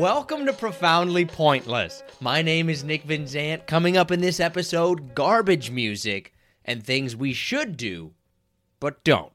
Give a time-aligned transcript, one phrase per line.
[0.00, 2.02] Welcome to Profoundly Pointless.
[2.22, 3.66] My name is Nick Vinzant.
[3.66, 6.32] Coming up in this episode, garbage music
[6.64, 8.12] and things we should do,
[8.80, 9.34] but don't.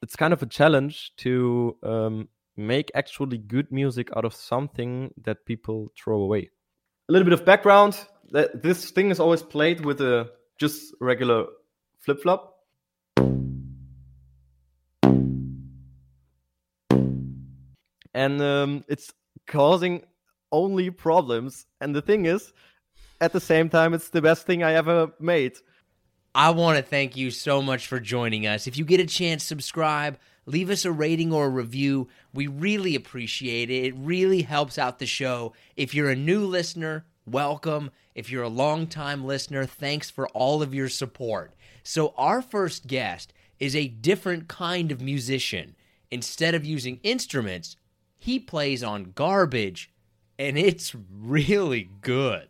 [0.00, 5.44] It's kind of a challenge to um, make actually good music out of something that
[5.44, 6.48] people throw away.
[7.10, 7.98] A little bit of background:
[8.30, 11.44] this thing is always played with a just regular
[12.00, 12.54] flip flop.
[18.14, 19.12] And um, it's
[19.46, 20.04] causing
[20.52, 21.66] only problems.
[21.80, 22.52] And the thing is,
[23.20, 25.56] at the same time, it's the best thing I ever made.
[26.34, 28.66] I want to thank you so much for joining us.
[28.66, 32.08] If you get a chance, subscribe, leave us a rating or a review.
[32.34, 33.86] We really appreciate it.
[33.86, 35.54] It really helps out the show.
[35.76, 37.90] If you're a new listener, welcome.
[38.14, 41.54] If you're a long-time listener, thanks for all of your support.
[41.82, 45.74] So, our first guest is a different kind of musician.
[46.10, 47.76] Instead of using instruments,
[48.18, 49.92] he plays on garbage,
[50.38, 52.48] and it's really good.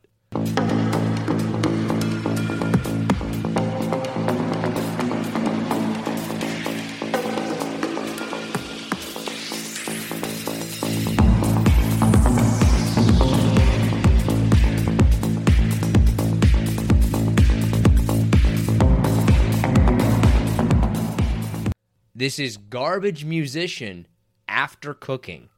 [22.19, 24.06] This is Garbage Musician
[24.48, 25.50] After Cooking.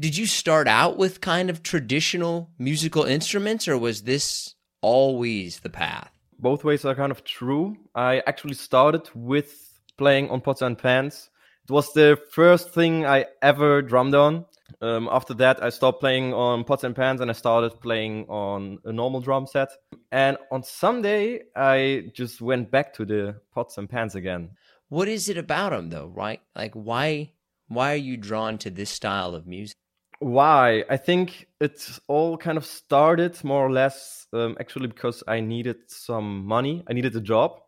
[0.00, 5.70] Did you start out with kind of traditional musical instruments, or was this always the
[5.70, 6.12] path?
[6.38, 7.76] Both ways are kind of true.
[7.96, 11.30] I actually started with playing on pots and pans.
[11.64, 14.46] It was the first thing I ever drummed on.
[14.80, 18.78] Um, after that, I stopped playing on pots and pans and I started playing on
[18.84, 19.70] a normal drum set.
[20.12, 24.50] And on Sunday, I just went back to the pots and pans again.
[24.90, 26.40] What is it about them though, right?
[26.54, 27.32] Like why
[27.66, 29.76] why are you drawn to this style of music?
[30.20, 30.84] Why?
[30.90, 35.76] I think it's all kind of started more or less um, actually because I needed
[35.86, 36.82] some money.
[36.88, 37.60] I needed a job,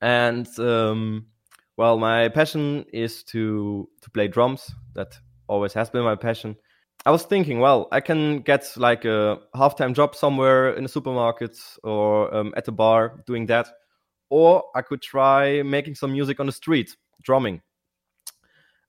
[0.00, 1.26] and um,
[1.76, 4.70] well, my passion is to to play drums.
[4.94, 5.18] That
[5.48, 6.56] always has been my passion.
[7.06, 10.88] I was thinking, well, I can get like a half time job somewhere in a
[10.88, 13.68] supermarket or um, at a bar doing that
[14.30, 17.62] or I could try making some music on the street, drumming.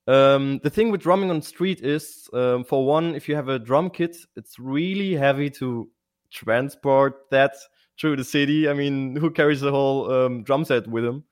[0.08, 3.58] Um, the thing with drumming on street is, um, for one, if you have a
[3.58, 5.90] drum kit, it's really heavy to
[6.30, 7.54] transport that
[8.00, 8.70] through the city.
[8.70, 11.24] I mean, who carries the whole um, drum set with them?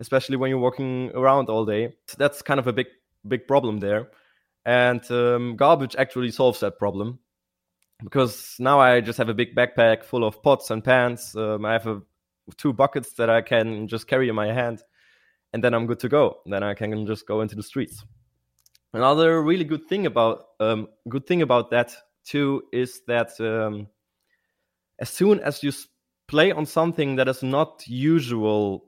[0.00, 1.94] Especially when you're walking around all day.
[2.18, 2.88] That's kind of a big,
[3.26, 4.10] big problem there.
[4.66, 7.20] And um, garbage actually solves that problem
[8.02, 11.34] because now I just have a big backpack full of pots and pans.
[11.34, 12.02] Um, I have a
[12.58, 14.82] two buckets that I can just carry in my hand,
[15.54, 16.40] and then I'm good to go.
[16.44, 18.04] Then I can just go into the streets.
[18.92, 21.94] Another really good thing about um, good thing about that
[22.24, 23.86] too is that um,
[24.98, 25.72] as soon as you
[26.26, 28.86] play on something that is not usual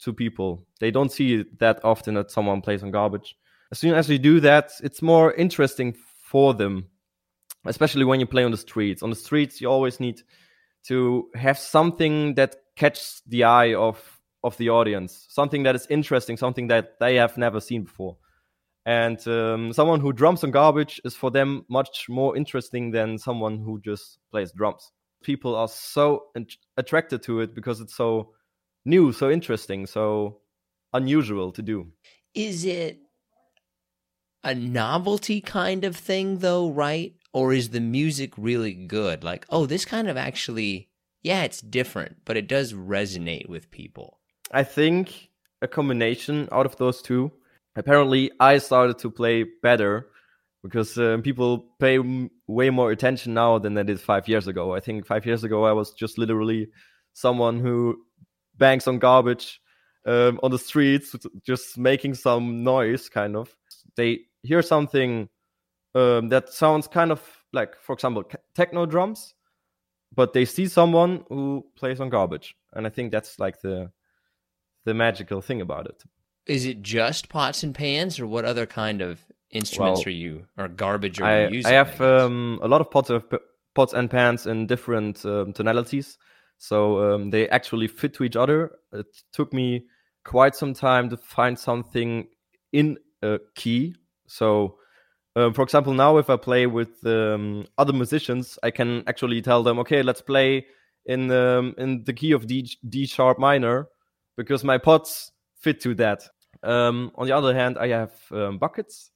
[0.00, 3.36] to people, they don't see that often that someone plays on garbage.
[3.70, 5.94] As soon as you do that, it's more interesting
[6.24, 6.88] for them,
[7.66, 9.02] especially when you play on the streets.
[9.02, 10.22] On the streets, you always need
[10.86, 16.36] to have something that catches the eye of of the audience, something that is interesting,
[16.36, 18.16] something that they have never seen before.
[18.86, 23.58] And um, someone who drums on garbage is for them much more interesting than someone
[23.58, 24.90] who just plays drums.
[25.22, 26.24] People are so
[26.76, 28.32] attracted to it because it's so
[28.86, 30.40] new, so interesting, so
[30.94, 31.88] unusual to do.
[32.34, 32.98] Is it
[34.42, 37.14] a novelty kind of thing, though, right?
[37.34, 39.22] Or is the music really good?
[39.22, 40.90] Like, oh, this kind of actually
[41.22, 44.19] yeah, it's different, but it does resonate with people.
[44.50, 45.30] I think
[45.62, 47.30] a combination out of those two.
[47.76, 50.08] Apparently, I started to play better
[50.62, 54.74] because uh, people pay m- way more attention now than they did five years ago.
[54.74, 56.68] I think five years ago, I was just literally
[57.12, 57.96] someone who
[58.58, 59.60] bangs on garbage
[60.06, 63.54] um, on the streets, just making some noise, kind of.
[63.96, 65.28] They hear something
[65.94, 67.22] um, that sounds kind of
[67.52, 68.24] like, for example,
[68.54, 69.34] techno drums
[70.14, 73.90] but they see someone who plays on garbage, and I think that's like the
[74.84, 76.02] the magical thing about it.
[76.46, 80.46] Is it just pots and pans, or what other kind of instruments well, are you
[80.56, 81.72] or garbage are I, you using?
[81.72, 83.24] I have I um, a lot of pots of
[83.74, 86.18] pots and pans in different um, tonalities,
[86.58, 88.72] so um, they actually fit to each other.
[88.92, 89.86] It took me
[90.24, 92.26] quite some time to find something
[92.72, 93.94] in a key.
[94.26, 94.76] So
[95.36, 99.62] um, for example, now if I play with um, other musicians, I can actually tell
[99.62, 100.66] them, okay, let's play
[101.06, 103.88] in um, in the key of D, D sharp minor
[104.42, 106.28] because my pots fit to that.
[106.62, 109.10] Um, on the other hand, I have um, buckets.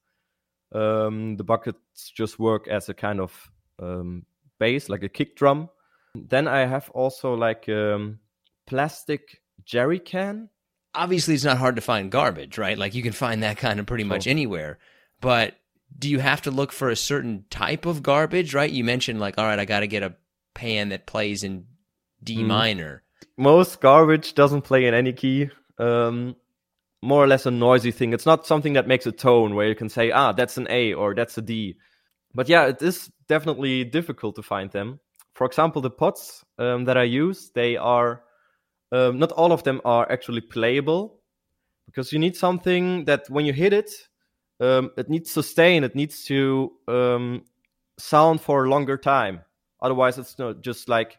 [0.72, 3.50] Um, the buckets just work as a kind of
[3.80, 4.24] um,
[4.58, 5.68] bass, like a kick drum.
[6.14, 8.18] Then I have also like um,
[8.66, 10.48] plastic jerry can.
[10.94, 12.78] Obviously, it's not hard to find garbage, right?
[12.78, 14.78] Like you can find that kind of pretty much anywhere.
[15.20, 15.54] But
[15.96, 18.70] do you have to look for a certain type of garbage, right?
[18.70, 20.14] You mentioned like, all right, I got to get a
[20.54, 21.66] pan that plays in
[22.22, 22.46] D Mhm.
[22.46, 23.02] minor.
[23.36, 25.50] Most garbage doesn't play in any key.
[25.78, 26.36] Um,
[27.02, 28.12] more or less a noisy thing.
[28.12, 30.94] It's not something that makes a tone where you can say, ah, that's an A
[30.94, 31.76] or that's a D.
[32.34, 35.00] But yeah, it is definitely difficult to find them.
[35.34, 38.22] For example, the pots um, that I use, they are
[38.90, 41.20] um, not all of them are actually playable
[41.86, 43.90] because you need something that when you hit it,
[44.60, 45.84] um, it needs sustain.
[45.84, 47.44] It needs to um,
[47.98, 49.40] sound for a longer time.
[49.82, 51.18] Otherwise, it's not just like.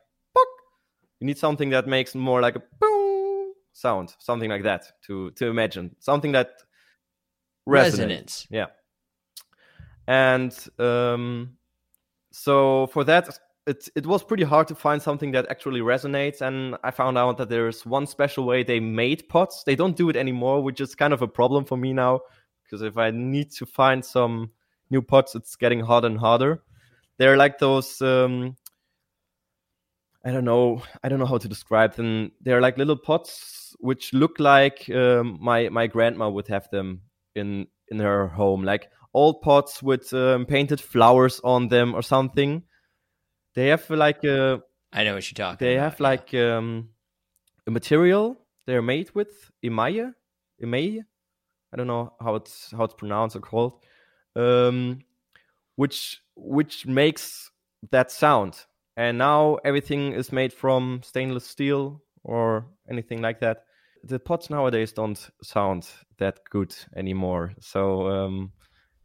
[1.20, 5.48] You need something that makes more like a boom sound, something like that to to
[5.48, 6.62] imagine something that
[7.68, 7.84] resonates.
[7.84, 8.48] Resonance.
[8.50, 8.68] Yeah.
[10.08, 11.58] And um,
[12.32, 16.42] so for that, it it was pretty hard to find something that actually resonates.
[16.42, 19.64] And I found out that there's one special way they made pots.
[19.64, 22.22] They don't do it anymore, which is kind of a problem for me now.
[22.64, 24.52] Because if I need to find some
[24.90, 26.62] new pots, it's getting harder and harder.
[27.18, 28.02] They're like those.
[28.02, 28.58] Um,
[30.26, 30.82] I don't know.
[31.04, 32.32] I don't know how to describe them.
[32.42, 37.02] They're like little pots which look like um, my my grandma would have them
[37.36, 42.64] in in her home, like old pots with um, painted flowers on them or something.
[43.54, 44.62] They have like a
[44.92, 45.92] I know what you're talking they about.
[45.92, 46.08] have yeah.
[46.08, 46.90] like um,
[47.68, 50.14] a material they're made with emaille,
[50.64, 51.04] emaille.
[51.72, 53.84] I don't know how it's how it's pronounced or called,
[54.36, 55.02] um,
[55.76, 57.52] which which makes
[57.92, 58.66] that sound.
[58.98, 63.64] And now everything is made from stainless steel or anything like that.
[64.04, 65.88] The pots nowadays don't sound
[66.20, 67.54] that good anymore.
[67.60, 68.52] So um,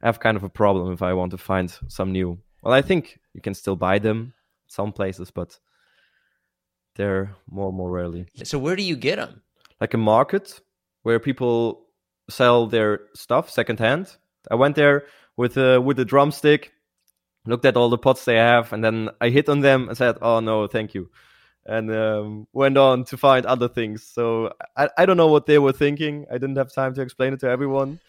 [0.03, 2.39] I have kind of a problem if I want to find some new.
[2.63, 4.35] Well, I think you can still buy them
[4.67, 5.59] some places, but
[6.97, 8.27] they're more and more rarely.
[8.45, 9.43] So where do you get them?
[9.81, 10.61] Like a market
[11.03, 11.87] where people
[12.29, 14.17] sell their stuff secondhand.
[14.51, 15.07] I went there
[15.37, 16.73] with a with a drumstick,
[17.51, 20.17] looked at all the pots they have, and then I hit on them and said,
[20.23, 21.11] "Oh no, thank you,"
[21.67, 24.05] and um, went on to find other things.
[24.05, 26.27] So I, I don't know what they were thinking.
[26.31, 28.01] I didn't have time to explain it to everyone.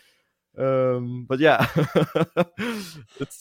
[0.58, 1.68] Um, but yeah,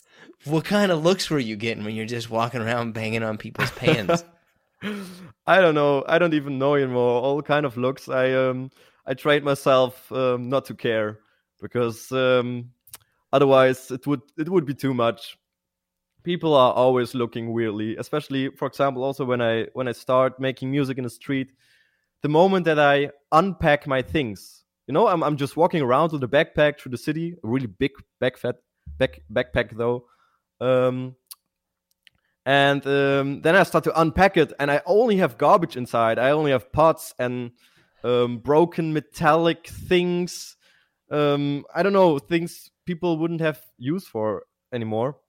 [0.44, 3.70] What kind of looks were you getting when you're just walking around banging on people's
[3.72, 4.24] pans?
[5.46, 6.02] I don't know.
[6.08, 7.20] I don't even know anymore.
[7.20, 8.08] All kind of looks.
[8.08, 8.70] I um
[9.06, 11.18] I trained myself um, not to care
[11.60, 12.70] because um,
[13.32, 15.36] otherwise it would it would be too much.
[16.22, 20.70] People are always looking weirdly, especially for example also when I when I start making
[20.70, 21.52] music in the street.
[22.22, 26.22] The moment that I unpack my things, you know, I'm I'm just walking around with
[26.22, 28.54] a backpack through the city, a really big backpack
[28.98, 30.04] back backpack though.
[30.60, 31.16] Um,
[32.44, 36.18] and um, then I start to unpack it, and I only have garbage inside.
[36.18, 37.52] I only have pots and
[38.02, 40.56] um, broken metallic things.
[41.10, 45.19] Um, I don't know things people wouldn't have use for anymore.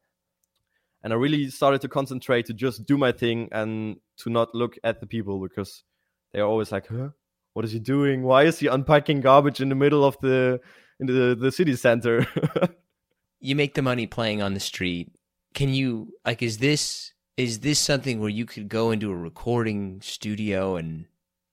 [1.04, 4.78] And I really started to concentrate to just do my thing and to not look
[4.84, 5.84] at the people because
[6.32, 7.10] they're always like, "Huh,
[7.54, 8.24] what is he doing?
[8.24, 10.60] Why is he unpacking garbage in the middle of the
[11.00, 12.28] in the the city center?"
[13.40, 15.12] you make the money playing on the street.
[15.54, 20.00] Can you like is this is this something where you could go into a recording
[20.02, 21.06] studio and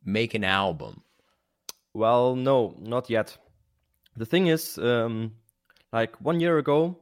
[0.05, 1.02] make an album?
[1.95, 3.37] Well, no, not yet.
[4.17, 5.33] The thing is, um,
[5.93, 6.99] like one year ago,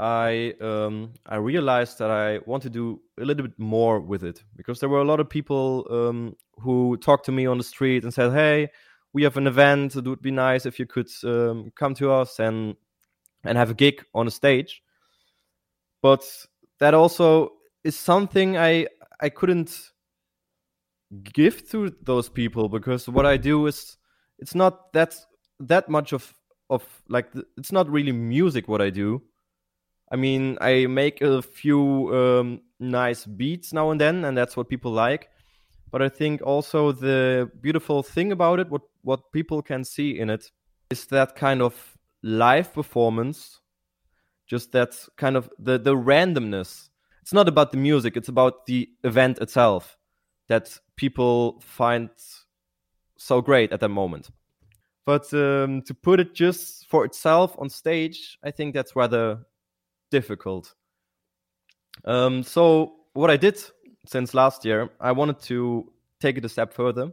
[0.00, 4.42] I um, I realized that I want to do a little bit more with it
[4.56, 8.02] because there were a lot of people um, who talked to me on the street
[8.02, 8.70] and said, "Hey,
[9.12, 9.96] we have an event.
[9.96, 12.76] It would be nice if you could um, come to us and
[13.44, 14.82] and have a gig on a stage."
[16.00, 16.24] But
[16.78, 17.50] that also
[17.84, 18.86] is something I
[19.20, 19.90] I couldn't
[21.22, 23.98] give to those people because what I do is
[24.38, 25.14] it's not that
[25.58, 26.34] that much of
[26.70, 27.28] of like
[27.58, 29.20] it's not really music what I do.
[30.10, 34.68] I mean, I make a few um, nice beats now and then, and that's what
[34.68, 35.30] people like.
[35.90, 40.30] But I think also the beautiful thing about it, what what people can see in
[40.30, 40.50] it,
[40.90, 43.60] is that kind of live performance,
[44.46, 46.88] just that kind of the the randomness.
[47.22, 49.96] It's not about the music; it's about the event itself
[50.48, 52.10] that people find
[53.16, 54.30] so great at that moment.
[55.06, 59.40] But um, to put it just for itself on stage, I think that's rather
[60.10, 60.74] difficult.
[62.04, 63.58] Um, so what I did
[64.06, 67.12] since last year, I wanted to take it a step further,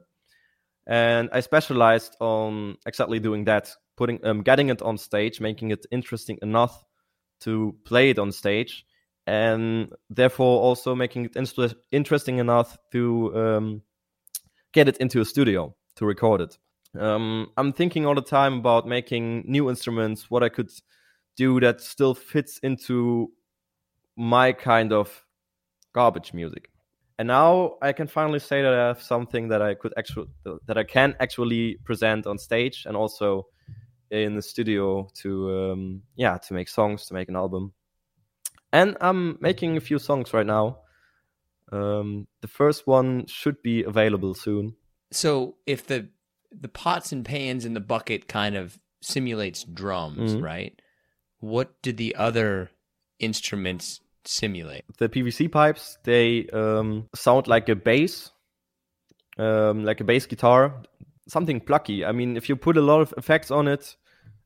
[0.86, 5.86] and I specialized on exactly doing that, putting um, getting it on stage, making it
[5.92, 6.84] interesting enough
[7.42, 8.86] to play it on stage,
[9.26, 13.82] and therefore also making it inter- interesting enough to um,
[14.74, 16.58] get it into a studio to record it.
[16.98, 20.72] Um, I'm thinking all the time about making new instruments, what I could
[21.38, 23.32] do that still fits into
[24.18, 25.26] my kind of
[25.94, 26.70] garbage music.
[27.20, 30.28] And now I can finally say that I have something that I could actually
[30.68, 33.48] that I can actually present on stage and also
[34.12, 35.32] in the studio to
[35.72, 37.74] um, yeah to make songs to make an album.
[38.72, 40.80] And I'm making a few songs right now.
[41.72, 44.76] Um, the first one should be available soon.
[45.12, 46.10] So if the
[46.52, 50.42] the pots and pans in the bucket kind of simulates drums, Mhm.
[50.42, 50.82] right?
[51.40, 52.72] What did the other
[53.20, 54.86] instruments simulate?
[54.98, 58.32] the PVC pipes they um, sound like a bass,
[59.38, 60.82] um, like a bass guitar,
[61.28, 62.06] something plucky.
[62.06, 63.96] I mean, if you put a lot of effects on it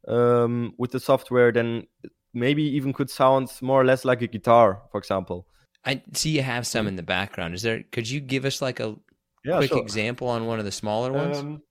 [0.08, 1.88] um, with the software, then
[2.34, 5.48] maybe even could sound more or less like a guitar, for example.
[5.84, 7.56] I see you have some in the background.
[7.56, 7.84] Is there?
[7.92, 8.96] Could you give us like a
[9.44, 11.38] Yeah, quick example on one of the smaller ones?
[11.38, 11.64] Um,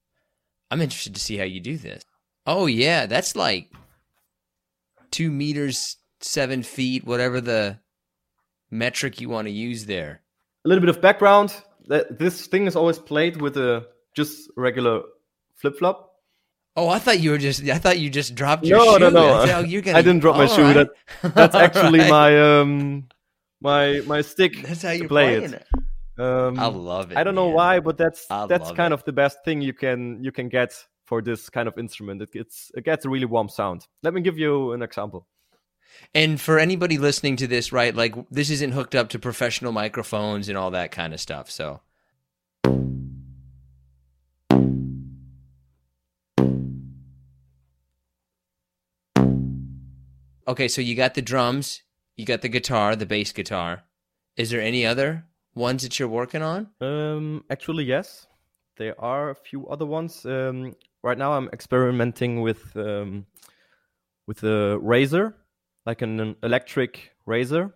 [0.69, 2.03] I'm interested to see how you do this.
[2.45, 3.71] Oh yeah, that's like
[5.11, 7.79] two meters, seven feet, whatever the
[8.69, 10.21] metric you want to use there.
[10.65, 11.53] a little bit of background.
[11.87, 15.01] That this thing is always played with a just regular
[15.55, 16.07] flip flop.
[16.77, 17.63] Oh, I thought you were just.
[17.67, 18.99] I thought you just dropped your No, shoe.
[18.99, 19.45] no, no.
[19.55, 20.63] Oh, you're gonna, I didn't drop my shoe.
[20.63, 20.87] right.
[21.21, 22.09] That that's actually right.
[22.09, 23.07] my um
[23.59, 25.53] my my stick That's how you're play it.
[25.53, 25.67] it.
[26.17, 27.17] Um, I love it.
[27.17, 28.99] I don't know why, but that's I that's kind it.
[28.99, 30.71] of the best thing you can you can get
[31.11, 32.21] for this kind of instrument.
[32.21, 33.85] It gets it gets a really warm sound.
[34.01, 35.27] Let me give you an example.
[36.15, 40.47] And for anybody listening to this, right, like this isn't hooked up to professional microphones
[40.47, 41.51] and all that kind of stuff.
[41.51, 41.81] So
[50.47, 51.83] Okay, so you got the drums,
[52.15, 53.83] you got the guitar, the bass guitar.
[54.37, 55.25] Is there any other
[55.55, 56.69] ones that you're working on?
[56.79, 58.27] Um, actually, yes,
[58.77, 60.25] there are a few other ones.
[60.25, 63.25] Um, right now, I'm experimenting with um,
[64.27, 65.35] with a razor,
[65.85, 67.73] like an, an electric razor.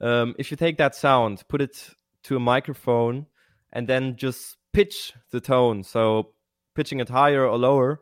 [0.00, 1.90] Um, if you take that sound, put it
[2.24, 3.26] to a microphone,
[3.72, 6.32] and then just pitch the tone, so
[6.74, 8.00] pitching it higher or lower,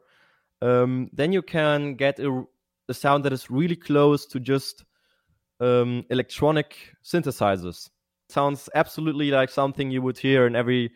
[0.63, 2.45] um, then you can get a,
[2.89, 4.85] a sound that is really close to just
[5.61, 7.91] um, electronic synthesizers
[8.33, 10.91] sounds absolutely like something you would hear in every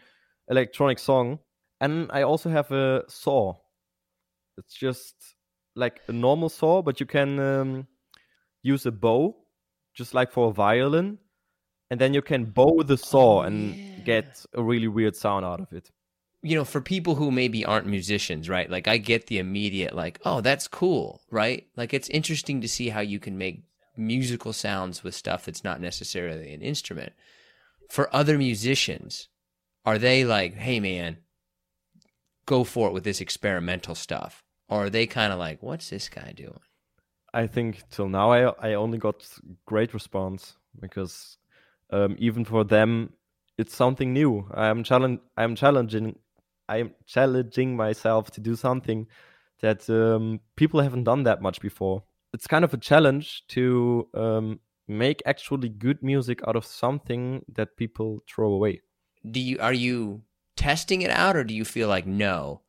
[0.49, 1.38] electronic song.
[1.80, 3.54] And I also have a saw.
[4.59, 5.14] It's just
[5.75, 7.87] like a normal saw, but you can um,
[8.62, 9.37] use a bow,
[9.95, 11.18] just like for a violin,
[11.90, 14.04] and then you can bow the saw Oh, and yeah.
[14.04, 15.90] get a really weird sound out of it.
[16.42, 18.71] you know, for people who maybe aren't musicians, right?
[18.71, 21.66] Like I get the immediate like, oh, that's cool, right?
[21.76, 23.64] Like it's interesting to see how you can make
[23.97, 27.12] musical sounds with stuff that's not necessarily an instrument.
[27.90, 29.28] For other musicians,
[29.85, 31.18] are they like, hey man,
[32.47, 34.43] go for it with this experimental stuff?
[34.69, 36.59] Or are they kind of like, what's this guy doing?
[37.35, 39.29] I think till now I I only got
[39.67, 41.37] great response because
[41.91, 43.12] um, even for them
[43.59, 44.49] it's something new.
[44.55, 46.19] I'm challenge I'm challenging
[46.69, 49.07] I'm challenging myself to do something
[49.61, 52.05] that um, people haven't done that much before.
[52.33, 57.76] It's kind of a challenge to um, make actually good music out of something that
[57.76, 58.81] people throw away.
[59.31, 60.23] Do you are you
[60.56, 62.62] testing it out or do you feel like no,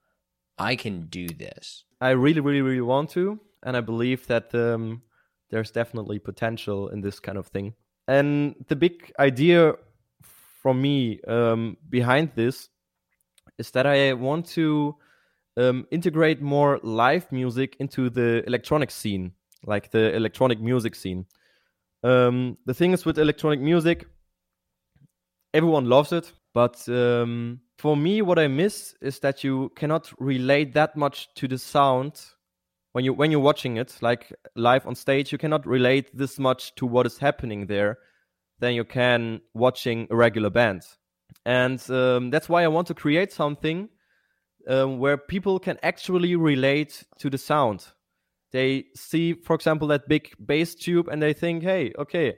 [0.58, 1.86] I can do this?
[2.00, 5.01] I really, really, really want to, and I believe that um,
[5.50, 7.74] there's definitely potential in this kind of thing.
[8.08, 9.74] And the big idea
[10.62, 12.70] from me um, behind this
[13.58, 14.96] is that I want to
[15.58, 19.32] um, integrate more live music into the electronic scene,
[19.65, 21.25] like the electronic music scene.
[22.03, 24.06] Um, the thing is with electronic music,
[25.53, 30.74] everyone loves it, but um, for me, what I miss is that you cannot relate
[30.74, 32.20] that much to the sound
[32.94, 35.32] when you when you're watching it, like live on stage.
[35.32, 38.00] You cannot relate this much to what is happening there
[38.60, 40.82] than you can watching a regular band,
[41.46, 43.90] and um, that's why I want to create something
[44.68, 47.86] um, where people can actually relate to the sound.
[48.54, 52.38] They see, for example, that big bass tube, and they think, "Hey, okay,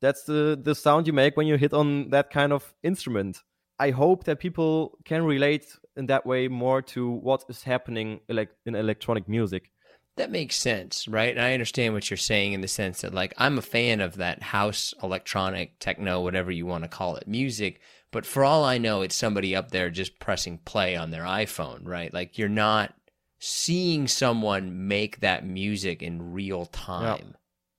[0.00, 3.38] that's the the sound you make when you hit on that kind of instrument."
[3.80, 8.74] I hope that people can relate in that way more to what is happening in
[8.74, 9.70] electronic music.
[10.16, 11.34] That makes sense, right?
[11.34, 14.16] And I understand what you're saying in the sense that, like, I'm a fan of
[14.16, 17.80] that house, electronic, techno, whatever you want to call it, music.
[18.12, 21.86] But for all I know, it's somebody up there just pressing play on their iPhone,
[21.86, 22.12] right?
[22.12, 22.92] Like, you're not
[23.38, 27.34] seeing someone make that music in real time.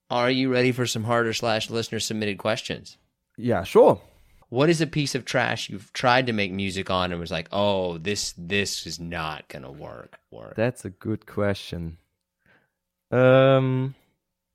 [0.10, 2.98] Are you ready for some harder slash listener submitted questions?
[3.38, 4.02] Yeah, sure.
[4.52, 7.48] What is a piece of trash you've tried to make music on and was like,
[7.54, 10.20] oh, this this is not gonna work?
[10.30, 10.56] Work.
[10.58, 11.98] That's a good question.
[13.12, 13.96] Um,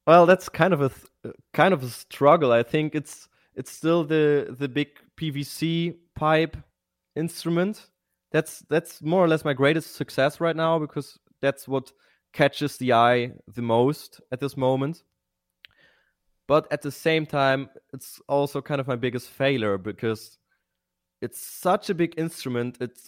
[0.07, 2.53] well, that's kind of a th- kind of a struggle.
[2.53, 6.59] I think it's it's still the the big PVC pipe
[7.15, 7.89] instrument.
[8.33, 11.91] That's that's more or less my greatest success right now because that's what
[12.35, 15.05] catches the eye the most at this moment.
[16.49, 20.39] But at the same time, it's also kind of my biggest failure because
[21.21, 22.77] it's such a big instrument.
[22.81, 22.99] It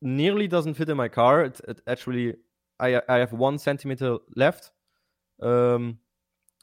[0.00, 1.44] nearly doesn't fit in my car.
[1.44, 2.36] It, it actually,
[2.78, 4.70] I I have one centimeter left.
[5.42, 5.98] Um,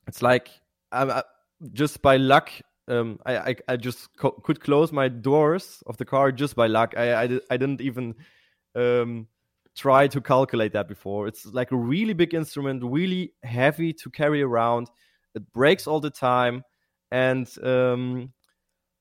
[0.08, 0.50] it's like
[0.92, 1.24] I, I,
[1.74, 2.50] just by luck,
[2.88, 6.68] um, I, I, I just co- could close my doors of the car just by
[6.68, 6.94] luck.
[6.98, 8.16] I I, I didn't even
[8.76, 9.28] um,
[9.76, 11.28] try to calculate that before.
[11.28, 14.90] It's like a really big instrument, really heavy to carry around.
[15.38, 16.64] It breaks all the time,
[17.12, 18.34] and um,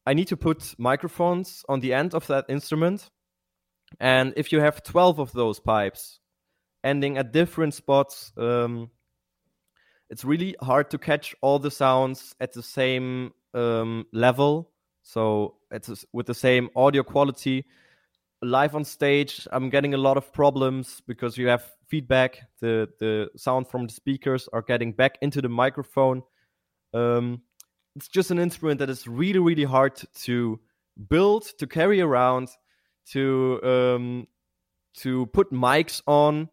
[0.07, 3.11] I need to put microphones on the end of that instrument.
[3.99, 6.21] And if you have twelve of those pipes
[6.85, 8.91] ending at different spots, um,
[10.11, 14.71] it's really hard to catch all the sounds at the same um, level.
[15.03, 17.65] So it's with the same audio quality.
[18.47, 22.43] Live on stage, I'm getting a lot of problems because you have feedback.
[22.61, 26.23] The the sound from the speakers are getting back into the microphone.
[26.95, 27.43] Um,
[27.97, 30.61] it's just an instrument that is really really hard to
[31.09, 32.49] build, to carry around,
[33.11, 34.29] to um,
[34.99, 36.49] to put mics on,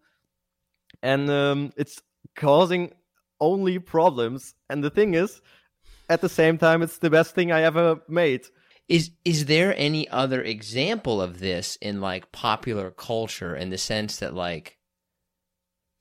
[1.04, 2.02] and um, it's
[2.36, 2.92] causing
[3.40, 4.56] only problems.
[4.68, 5.42] And the thing is,
[6.10, 8.48] at the same time, it's the best thing I ever made.
[8.88, 14.18] Is is there any other example of this in like popular culture in the sense
[14.18, 14.78] that like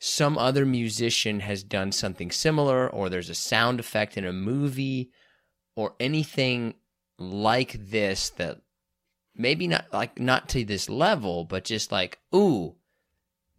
[0.01, 5.13] some other musician has done something similar or there's a sound effect in a movie
[5.77, 6.75] or anything
[7.21, 8.61] like this that
[9.37, 12.75] maybe not like not to this level but just like ooh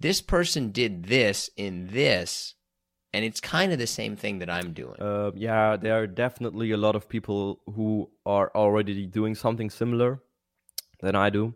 [0.02, 2.56] this person did this in this
[3.14, 5.00] and it's kind of the same thing that I'm doing.
[5.00, 10.20] Uh, yeah, there are definitely a lot of people who are already doing something similar
[11.02, 11.54] than I do.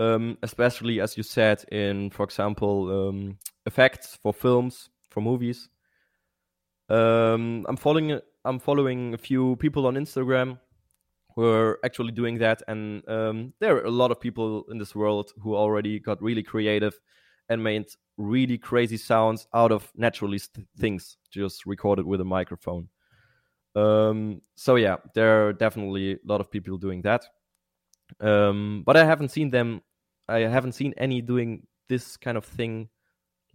[0.00, 5.68] Um, especially as you said in, for example, um, effects for films, for movies.
[6.88, 10.58] Um, I'm following I'm following a few people on Instagram
[11.34, 14.94] who are actually doing that, and um, there are a lot of people in this
[14.94, 16.98] world who already got really creative
[17.48, 22.88] and made really crazy sounds out of naturally st- things just recorded with a microphone.
[23.74, 27.24] Um, so yeah, there are definitely a lot of people doing that.
[28.20, 29.82] Um, but I haven't seen them.
[30.28, 32.88] I haven't seen any doing this kind of thing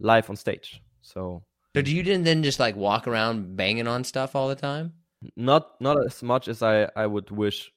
[0.00, 0.82] live on stage.
[1.02, 1.44] So.
[1.76, 4.92] So do you didn't then just like walk around banging on stuff all the time?
[5.36, 7.72] Not not as much as I I would wish.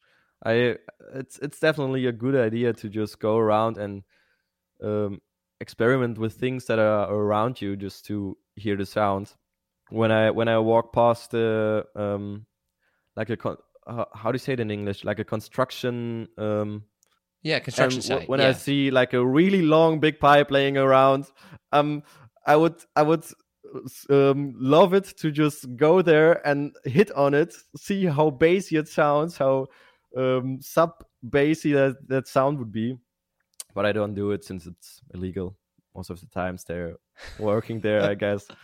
[0.45, 0.77] I
[1.15, 4.03] it's it's definitely a good idea to just go around and
[4.83, 5.19] um,
[5.59, 9.33] experiment with things that are around you just to hear the sound.
[9.89, 12.45] When I when I walk past the um,
[13.15, 15.03] like a con- uh, how do you say it in English?
[15.03, 16.27] Like a construction.
[16.37, 16.83] Um,
[17.41, 18.27] yeah, construction site.
[18.27, 18.49] When yeah.
[18.49, 21.27] I see like a really long big pipe laying around,
[21.71, 22.03] um,
[22.45, 23.23] I would I would
[24.09, 28.87] um, love it to just go there and hit on it, see how bassy it
[28.87, 29.67] sounds, how
[30.15, 32.97] um, sub bassy that, that sound would be
[33.77, 35.55] but I don't do it since it's illegal.
[35.95, 36.95] Most of the times they're
[37.37, 38.47] working there, I guess.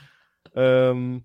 [0.56, 1.24] Um,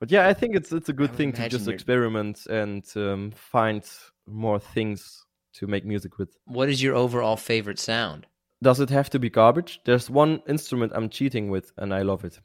[0.00, 3.84] but yeah, I think it's it's a good thing to just experiment and um, find
[4.26, 5.26] more things
[5.58, 6.30] to make music with.
[6.46, 8.26] What is your overall favorite sound?
[8.62, 9.80] Does it have to be garbage?
[9.84, 12.40] There's one instrument I'm cheating with, and I love it.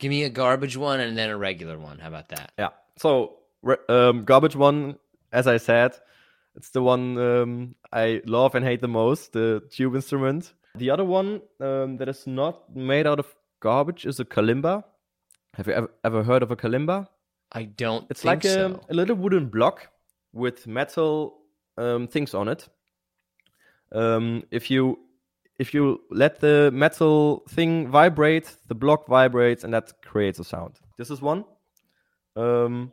[0.00, 2.00] Give me a garbage one and then a regular one.
[2.00, 2.50] How about that?
[2.58, 2.70] Yeah.
[2.98, 3.36] So
[3.88, 4.96] um, garbage one,
[5.32, 5.92] as I said,
[6.56, 10.54] it's the one um, I love and hate the most, the tube instrument.
[10.76, 14.84] The other one um, that is not made out of garbage is a kalimba.
[15.54, 17.08] Have you ever, ever heard of a kalimba?
[17.52, 18.06] I don't.
[18.10, 18.80] It's like so.
[18.88, 19.88] a, a, little wooden block
[20.32, 21.38] with metal
[21.78, 22.68] um, things on it.
[23.92, 24.98] Um, if you
[25.58, 30.80] if you let the metal thing vibrate, the block vibrates, and that creates a sound.
[30.98, 31.44] This is one.
[32.34, 32.90] Um,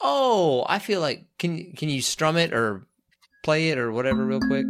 [0.00, 2.86] Oh, I feel like can can you strum it or
[3.42, 4.66] play it or whatever real quick?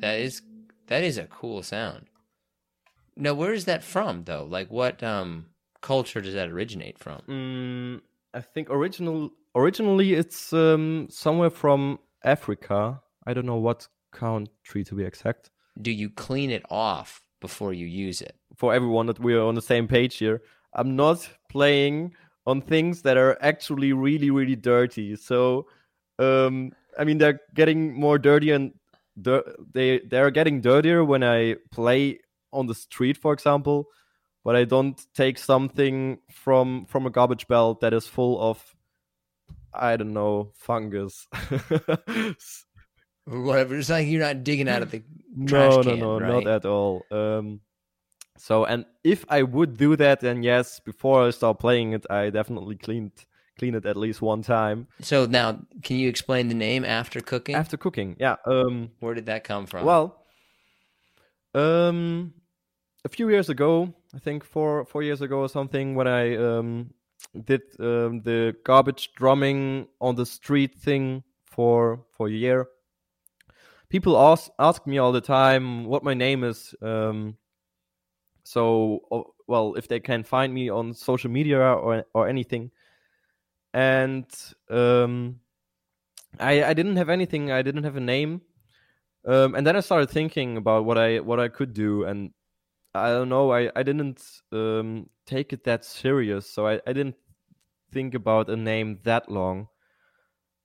[0.00, 0.42] That is
[0.86, 2.06] that is a cool sound.
[3.16, 4.44] Now, where is that from though?
[4.44, 5.46] Like what um
[5.80, 7.22] culture does that originate from?
[7.28, 8.00] Mm,
[8.34, 14.94] I think original originally it's um, somewhere from Africa I don't know what country to
[14.94, 15.50] be exact.
[15.80, 18.36] Do you clean it off before you use it?
[18.56, 20.42] For everyone that we're on the same page here,
[20.74, 22.14] I'm not playing
[22.46, 25.16] on things that are actually really really dirty.
[25.16, 25.66] So,
[26.18, 28.72] um, I mean, they're getting more dirty and
[29.20, 32.20] dir- they they're getting dirtier when I play
[32.52, 33.86] on the street, for example.
[34.44, 38.74] But I don't take something from from a garbage belt that is full of
[39.72, 41.26] I don't know fungus.
[43.30, 43.76] or whatever.
[43.76, 45.02] It's like you're not digging out of the
[45.36, 46.44] no, no, can, no, right?
[46.44, 47.04] not at all.
[47.10, 47.60] Um,
[48.36, 52.30] so, and if I would do that, then yes, before I start playing it, I
[52.30, 53.12] definitely cleaned
[53.58, 57.54] clean it at least one time So now, can you explain the name after cooking?
[57.54, 58.16] after cooking.
[58.18, 58.36] Yeah.
[58.46, 59.84] Um, Where did that come from?
[59.84, 60.16] Well,
[61.54, 62.32] um,
[63.04, 66.94] a few years ago, I think four four years ago or something, when I um
[67.44, 72.66] did um, the garbage drumming on the street thing for for a year,
[73.92, 76.74] people ask ask me all the time what my name is.
[76.80, 77.36] Um,
[78.42, 82.70] so well, if they can find me on social media or or anything,
[83.74, 84.26] and
[84.70, 85.40] um,
[86.40, 87.52] I I didn't have anything.
[87.52, 88.40] I didn't have a name.
[89.24, 92.32] Um, and then I started thinking about what I what I could do, and
[92.94, 93.52] I don't know.
[93.52, 97.16] I I didn't um, take it that serious, so I, I didn't
[97.92, 99.68] think about a name that long.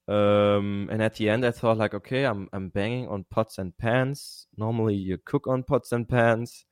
[0.08, 3.78] Um, and at the end, I thought like, okay, I'm I'm banging on pots and
[3.78, 4.48] pans.
[4.58, 6.66] Normally, you cook on pots and pans.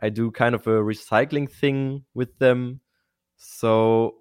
[0.00, 2.80] I do kind of a recycling thing with them,
[3.36, 4.14] so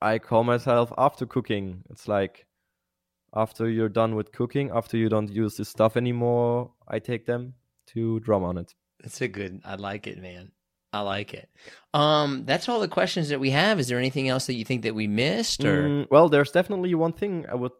[0.00, 1.82] I call myself after cooking.
[1.90, 2.46] It's like
[3.34, 7.54] after you're done with cooking, after you don't use this stuff anymore, I take them
[7.88, 8.74] to drum on it.
[9.00, 9.60] That's a good.
[9.64, 10.52] I like it, man.
[10.92, 11.48] I like it.
[11.92, 13.78] Um, that's all the questions that we have.
[13.80, 16.94] Is there anything else that you think that we missed, or Mm, well, there's definitely
[16.94, 17.72] one thing I would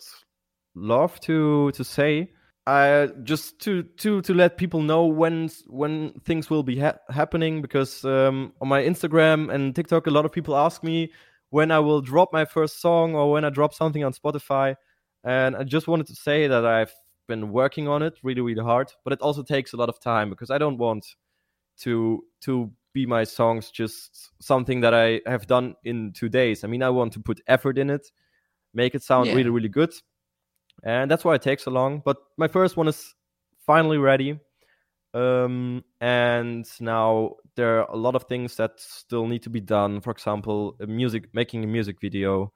[0.75, 2.31] love to to say.
[2.67, 7.63] I just to to to let people know when when things will be ha- happening
[7.63, 11.13] because um, on my Instagram and TikTok, a lot of people ask me
[11.51, 14.75] when I will drop my first song or when I drop something on Spotify,
[15.23, 16.93] and I just wanted to say that I've
[17.29, 20.29] been working on it really really hard, but it also takes a lot of time
[20.29, 21.07] because I don't want
[21.83, 26.65] to to be my songs just something that I have done in two days.
[26.65, 28.11] I mean, I want to put effort in it,
[28.73, 29.37] make it sound Yeah.
[29.37, 29.93] really, really good.
[30.83, 32.03] And that's why it takes so long.
[32.05, 33.15] But my first one is
[33.67, 34.41] finally ready.
[35.13, 40.01] Um, and now there are a lot of things that still need to be done.
[40.01, 42.53] For example, a music, making a music video,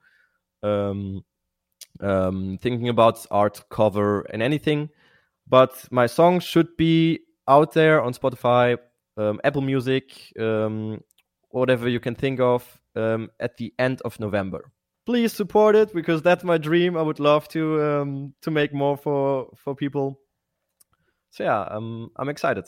[0.62, 1.22] um,
[2.00, 4.88] um, thinking about art cover and anything.
[5.46, 8.78] But my song should be out there on Spotify,
[9.20, 11.00] um, Apple Music, um,
[11.50, 14.72] whatever you can think of, um, at the end of November.
[15.06, 16.96] Please support it because that's my dream.
[16.96, 20.20] I would love to um, to make more for for people.
[21.30, 22.66] So yeah, um, I'm excited.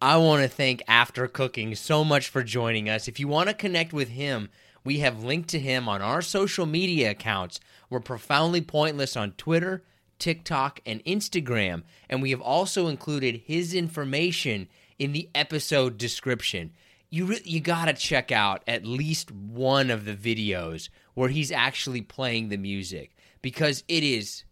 [0.00, 3.08] I want to thank After Cooking so much for joining us.
[3.08, 4.48] If you want to connect with him,
[4.84, 7.60] we have linked to him on our social media accounts.
[7.88, 9.84] We're profoundly pointless on Twitter,
[10.18, 14.68] TikTok, and Instagram, and we have also included his information
[15.02, 16.70] in the episode description.
[17.10, 21.50] You re- you got to check out at least one of the videos where he's
[21.50, 24.44] actually playing the music because it is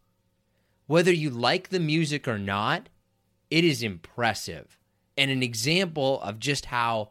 [0.88, 2.88] whether you like the music or not,
[3.48, 4.76] it is impressive
[5.16, 7.10] and an example of just how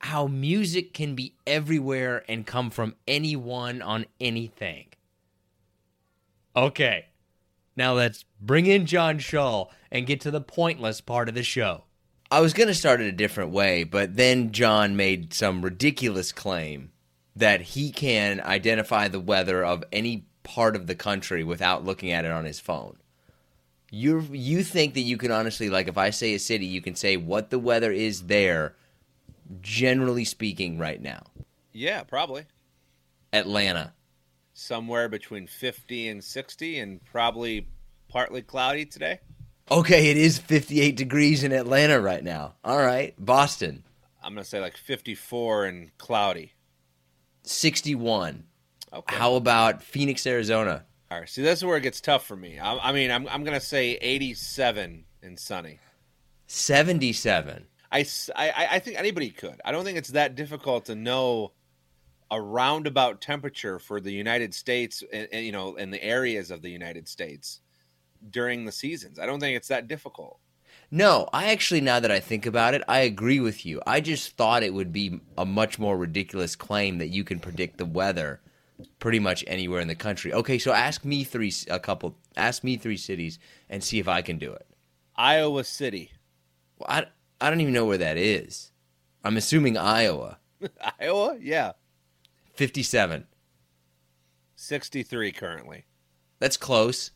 [0.00, 4.88] how music can be everywhere and come from anyone on anything.
[6.54, 7.06] Okay.
[7.74, 11.84] Now let's bring in John Shull and get to the pointless part of the show.
[12.30, 16.32] I was going to start it a different way, but then John made some ridiculous
[16.32, 16.90] claim
[17.36, 22.24] that he can identify the weather of any part of the country without looking at
[22.24, 22.96] it on his phone.
[23.90, 26.96] You you think that you can honestly like if I say a city, you can
[26.96, 28.74] say what the weather is there
[29.60, 31.22] generally speaking right now.
[31.72, 32.44] Yeah, probably.
[33.32, 33.92] Atlanta.
[34.52, 37.68] Somewhere between 50 and 60 and probably
[38.08, 39.20] partly cloudy today.
[39.70, 42.54] Okay, it is 58 degrees in Atlanta right now.
[42.62, 43.82] All right, Boston.
[44.22, 46.52] I'm going to say like 54 and cloudy.
[47.44, 48.44] 61.
[48.92, 49.16] Okay.
[49.16, 50.84] How about Phoenix, Arizona?
[51.10, 51.28] All right.
[51.28, 52.58] See, this is where it gets tough for me.
[52.58, 55.78] I, I mean, I'm, I'm going to say 87 and sunny.
[56.46, 57.66] 77.
[57.90, 59.60] I, I, I think anybody could.
[59.64, 61.52] I don't think it's that difficult to know
[62.30, 66.62] a roundabout temperature for the United States, and, and, you know, in the areas of
[66.62, 67.60] the United States
[68.30, 69.18] during the seasons.
[69.18, 70.38] I don't think it's that difficult.
[70.90, 73.80] No, I actually, now that I think about it, I agree with you.
[73.86, 77.78] I just thought it would be a much more ridiculous claim that you can predict
[77.78, 78.40] the weather
[78.98, 80.32] pretty much anywhere in the country.
[80.32, 83.38] Okay, so ask me three a couple ask me three cities
[83.70, 84.66] and see if I can do it.
[85.16, 86.12] Iowa City.
[86.78, 87.06] Well, I
[87.40, 88.72] I don't even know where that is.
[89.22, 90.38] I'm assuming Iowa.
[91.00, 91.38] Iowa?
[91.40, 91.72] Yeah.
[92.54, 93.26] 57.
[94.56, 95.86] 63 currently.
[96.38, 97.10] That's close.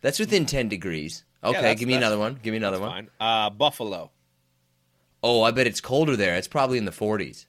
[0.00, 1.24] That's within 10 degrees.
[1.42, 2.38] Okay, that's- give me that's- another one.
[2.42, 2.90] Give me another one.
[2.90, 3.08] fine.
[3.20, 4.10] Uh, Buffalo.
[5.22, 6.36] Oh, I bet it's colder there.
[6.36, 7.46] It's probably in the 40s.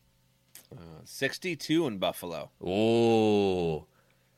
[0.72, 2.50] Uh, 62 in Buffalo.
[2.64, 3.86] Oh.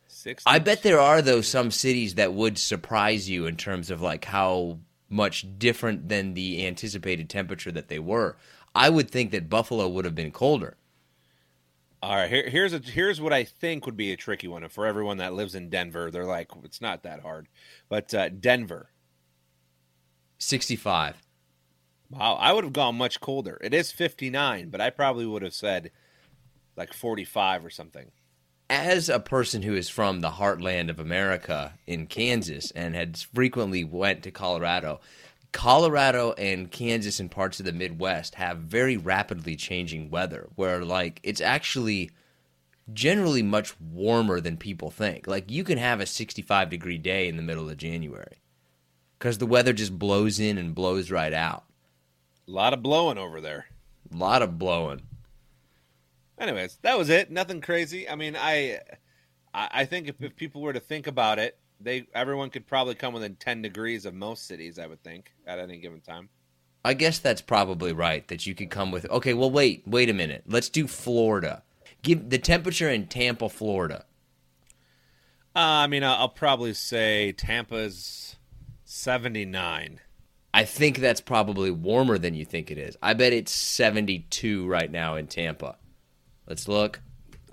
[0.07, 0.43] 60.
[0.49, 4.25] I bet there are though some cities that would surprise you in terms of like
[4.25, 8.37] how much different than the anticipated temperature that they were.
[8.75, 10.77] I would think that Buffalo would have been colder.
[12.03, 14.87] All right, here, here's a here's what I think would be a tricky one for
[14.87, 16.09] everyone that lives in Denver.
[16.09, 17.47] They're like, it's not that hard,
[17.89, 18.89] but uh, Denver.
[20.39, 21.21] 65.
[22.09, 23.59] Wow, I would have gone much colder.
[23.61, 25.91] It is 59, but I probably would have said
[26.75, 28.11] like 45 or something.
[28.69, 33.83] as a person who is from the heartland of America in Kansas and had frequently
[33.83, 35.01] went to Colorado,
[35.51, 41.19] Colorado and Kansas and parts of the Midwest have very rapidly changing weather where like
[41.23, 42.11] it's actually
[42.93, 45.27] generally much warmer than people think.
[45.27, 48.41] Like you can have a 65 degree day in the middle of January
[49.19, 51.65] cuz the weather just blows in and blows right out.
[52.47, 53.67] A lot of blowing over there.
[54.11, 55.01] A lot of blowing.
[56.37, 57.29] Anyways, that was it.
[57.29, 58.09] Nothing crazy.
[58.09, 58.79] I mean, I
[59.53, 62.95] I I think if, if people were to think about it, they everyone could probably
[62.95, 66.29] come within 10 degrees of most cities, I would think, at any given time.
[66.83, 69.09] I guess that's probably right that you could come with.
[69.09, 70.43] Okay, well, wait, wait a minute.
[70.47, 71.63] Let's do Florida.
[72.01, 74.05] Give the temperature in Tampa, Florida.
[75.55, 78.37] Uh, I mean, I'll, I'll probably say Tampa's
[78.85, 79.99] 79.
[80.53, 82.97] I think that's probably warmer than you think it is.
[83.01, 85.77] I bet it's 72 right now in Tampa.
[86.47, 87.01] Let's look.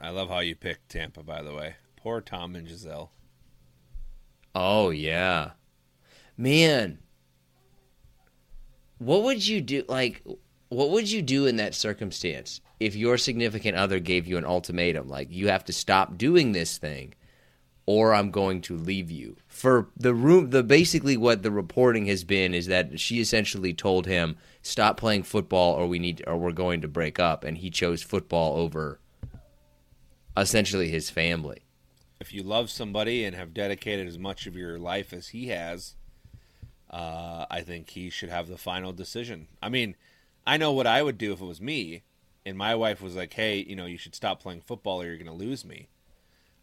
[0.00, 1.76] I love how you picked Tampa, by the way.
[1.96, 3.10] Poor Tom and Giselle.
[4.60, 5.52] Oh, yeah.
[6.36, 6.98] Man.
[8.98, 10.24] What would you do like
[10.68, 15.08] what would you do in that circumstance if your significant other gave you an ultimatum
[15.08, 17.14] like you have to stop doing this thing
[17.86, 19.36] or I'm going to leave you.
[19.46, 24.06] For the room the basically what the reporting has been is that she essentially told
[24.06, 27.70] him stop playing football or we need or we're going to break up and he
[27.70, 28.98] chose football over
[30.36, 31.67] essentially his family.
[32.20, 35.94] If you love somebody and have dedicated as much of your life as he has,
[36.90, 39.48] uh, I think he should have the final decision.
[39.62, 39.94] I mean,
[40.46, 42.02] I know what I would do if it was me,
[42.44, 45.16] and my wife was like, "Hey, you know, you should stop playing football or you're
[45.16, 45.88] going to lose me."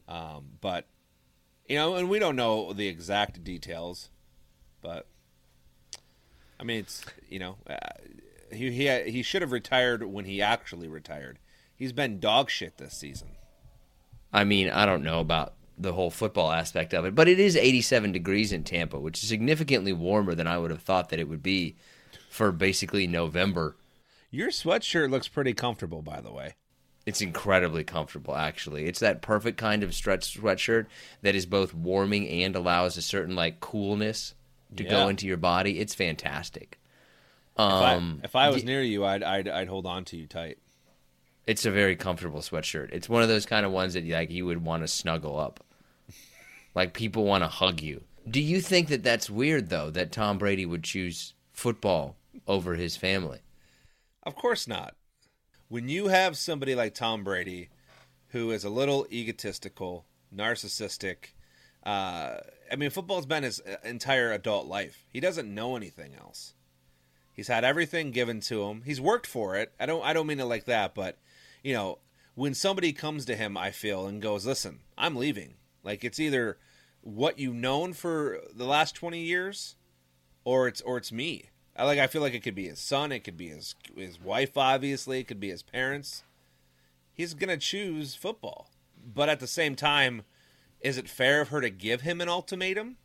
[0.07, 0.87] Um, but
[1.67, 4.09] you know, and we don't know the exact details,
[4.81, 5.07] but
[6.59, 7.75] I mean, it's you know, uh,
[8.51, 11.39] he he he should have retired when he actually retired.
[11.75, 13.34] He's been dog shit this season.
[14.35, 17.55] I mean, I don't know about the whole football aspect of it, but it is
[17.55, 21.27] 87 degrees in Tampa, which is significantly warmer than I would have thought that it
[21.29, 21.75] would be
[22.29, 23.75] for basically November.
[24.31, 26.55] Your sweatshirt looks pretty comfortable, by the way.
[27.05, 28.85] It's incredibly comfortable, actually.
[28.85, 30.87] It's that perfect kind of stretch sweatshirt
[31.21, 34.33] that is both warming and allows a certain like coolness
[34.75, 34.89] to Yeah.
[34.89, 35.79] go into your body.
[35.79, 36.79] It's fantastic.
[37.57, 40.17] If, Um, I, if I was y- near you, I'd, I'd I'd hold on to
[40.17, 40.57] you tight.
[41.47, 42.89] It's a very comfortable sweatshirt.
[42.91, 45.63] It's one of those kind of ones that like you would want to snuggle up.
[46.73, 48.03] Like people want to hug you.
[48.29, 52.15] Do you think that that's weird though that Tom Brady would choose football
[52.47, 53.39] over his family?
[54.23, 54.95] Of course not.
[55.67, 57.69] When you have somebody like Tom Brady,
[58.29, 60.05] who is a little egotistical,
[60.35, 61.33] narcissistic,
[61.85, 62.37] uh,
[62.71, 65.05] I mean, football's been his uh, entire adult life.
[65.09, 66.53] He doesn't know anything else.
[67.33, 68.81] He's had everything given to him.
[68.85, 69.73] He's worked for it.
[69.79, 70.03] I don't.
[70.03, 71.17] I don't mean it like that, but
[71.65, 71.97] you know,
[72.35, 76.59] when somebody comes to him, I feel and goes, "Listen, I'm leaving." Like it's either
[77.01, 79.75] what you've known for the last twenty years,
[80.43, 81.49] or it's or it's me.
[81.75, 81.97] I like.
[81.97, 83.11] I feel like it could be his son.
[83.11, 84.55] It could be his his wife.
[84.55, 86.23] Obviously, it could be his parents.
[87.11, 88.69] He's gonna choose football,
[89.03, 90.21] but at the same time,
[90.81, 92.97] is it fair of her to give him an ultimatum?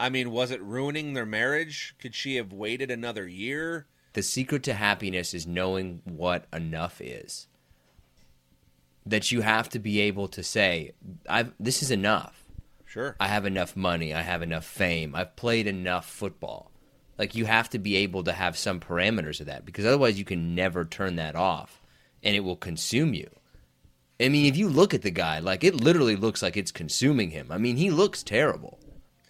[0.00, 1.94] I mean, was it ruining their marriage?
[1.98, 3.86] Could she have waited another year?
[4.14, 7.48] The secret to happiness is knowing what enough is.
[9.08, 10.92] That you have to be able to say,
[11.28, 12.44] "I've this is enough."
[12.84, 13.16] Sure.
[13.20, 16.70] I have enough money, I have enough fame, I've played enough football.
[17.18, 20.24] Like you have to be able to have some parameters of that because otherwise you
[20.24, 21.82] can never turn that off
[22.22, 23.28] and it will consume you.
[24.20, 27.30] I mean, if you look at the guy, like it literally looks like it's consuming
[27.30, 27.48] him.
[27.50, 28.78] I mean, he looks terrible.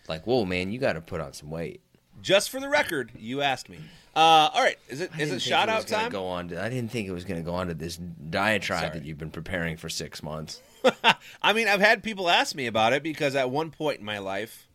[0.08, 1.82] Like, whoa, man, you got to put on some weight.
[2.22, 3.78] Just for the record, you asked me.
[4.16, 6.10] Uh, all right, is it I is it shout out time?
[6.10, 6.48] Go on.
[6.48, 8.92] To, I didn't think it was going to go on to this diatribe Sorry.
[8.98, 10.60] that you've been preparing for six months.
[11.42, 14.18] I mean, I've had people ask me about it because at one point in my
[14.18, 14.66] life,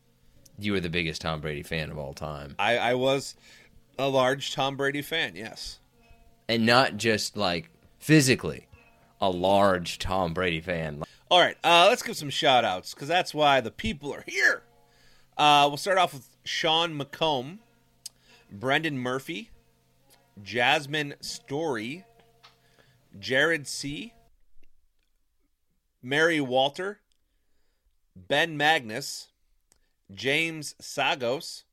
[0.57, 3.35] You were the biggest Tom Brady fan of all time, I, I was
[3.99, 5.35] a large Tom Brady fan.
[5.35, 5.79] Yes.
[6.47, 8.67] and not just like physically,
[9.19, 11.03] a large Tom Brady fan.
[11.29, 14.63] All right, uh, let's give some shout outs because that's why the people are here.
[15.37, 17.59] Uh, we'll start off with Sean McComb,
[18.51, 19.49] Brendan Murphy,
[20.41, 22.05] Jasmine Story,
[23.17, 24.13] Jared C.,
[26.01, 26.99] Mary Walter,
[28.15, 29.29] Ben Magnus,
[30.13, 31.63] James Sagos,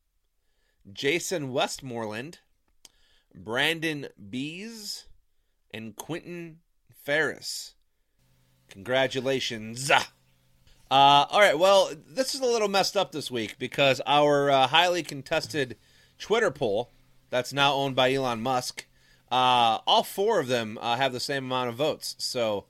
[0.93, 2.39] Jason Westmoreland,
[3.35, 5.07] Brandon Bees,
[5.73, 6.61] and Quentin
[6.93, 7.75] Ferris.
[8.69, 9.91] Congratulations.
[10.91, 14.67] Uh, all right, well, this is a little messed up this week because our uh,
[14.67, 15.77] highly contested
[16.19, 16.91] Twitter poll,
[17.31, 18.87] that's now owned by Elon Musk,
[19.31, 22.17] uh, all four of them uh, have the same amount of votes.
[22.19, 22.65] So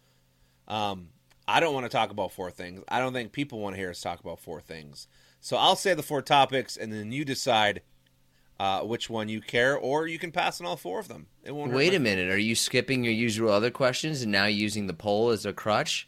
[0.68, 1.08] um,
[1.48, 2.82] I don't want to talk about four things.
[2.88, 5.08] I don't think people want to hear us talk about four things.
[5.40, 7.80] So I'll say the four topics, and then you decide
[8.58, 11.28] uh, which one you care, or you can pass on all four of them.
[11.42, 11.72] It won't.
[11.72, 15.30] Wait a minute, are you skipping your usual other questions and now using the poll
[15.30, 16.06] as a crutch?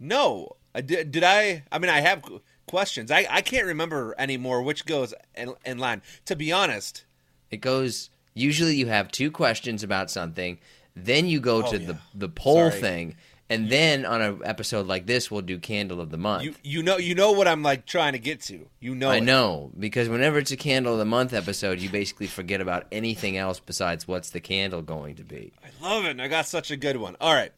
[0.00, 1.62] No, Uh, I did, did I?
[1.70, 2.22] I mean, I have
[2.66, 3.10] questions.
[3.10, 6.02] I, I can't remember anymore which goes in, in line.
[6.26, 7.04] To be honest,
[7.50, 8.10] It goes.
[8.34, 10.58] Usually, you have two questions about something,
[10.96, 11.86] then you go Oh, to yeah.
[11.86, 12.80] the the poll Sorry.
[12.80, 13.16] thing,
[13.48, 16.42] and then on an episode like this, we'll do candle of the month.
[16.42, 18.66] you you know you know what I'm like trying to get to.
[18.80, 19.20] You know, I it.
[19.22, 23.36] know because whenever it's a candle of the month episode, you basically forget about anything
[23.36, 25.52] else besides what's the candle going to be.
[25.64, 26.10] I love it.
[26.10, 27.16] and I got such a good one.
[27.20, 27.52] All right,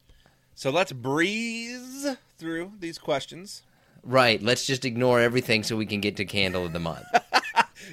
[0.57, 2.07] so let's breeze
[2.39, 3.61] through these questions.
[4.01, 4.41] Right.
[4.41, 7.05] Let's just ignore everything so we can get to candle of the month.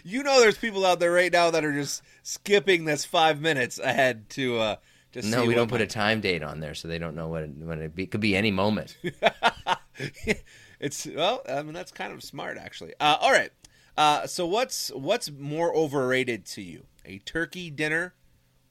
[0.02, 3.78] You know, there's people out there right now that are just skipping this five minutes
[3.78, 4.76] ahead to uh
[5.12, 7.28] to see no, we don't put a time date on there, so they don't know
[7.28, 8.06] when it, when it be.
[8.06, 8.96] Could be any moment.
[10.80, 12.94] it's well, I mean that's kind of smart actually.
[12.98, 13.52] Uh, all right.
[13.96, 16.86] Uh, so what's what's more overrated to you?
[17.04, 18.14] A turkey dinner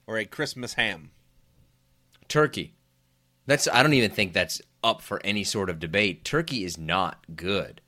[0.06, 1.12] or a Christmas ham?
[2.28, 2.74] Turkey.
[3.46, 6.24] That's I don't even think that's up for any sort of debate.
[6.24, 7.82] Turkey is not good.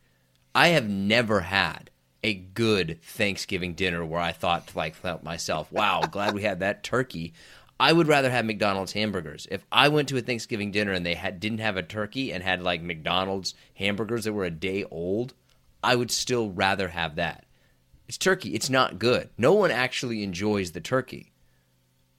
[0.54, 1.90] I have never had
[2.24, 6.60] a good Thanksgiving dinner where I thought to like felt myself, wow, glad we had
[6.60, 7.34] that turkey.
[7.80, 9.48] I would rather have McDonald's hamburgers.
[9.52, 12.42] If I went to a Thanksgiving dinner and they had didn't have a turkey and
[12.42, 15.34] had like McDonald's hamburgers that were a day old,
[15.84, 17.46] I would still rather have that.
[18.08, 18.56] It's turkey.
[18.56, 19.30] It's not good.
[19.38, 21.32] No one actually enjoys the turkey.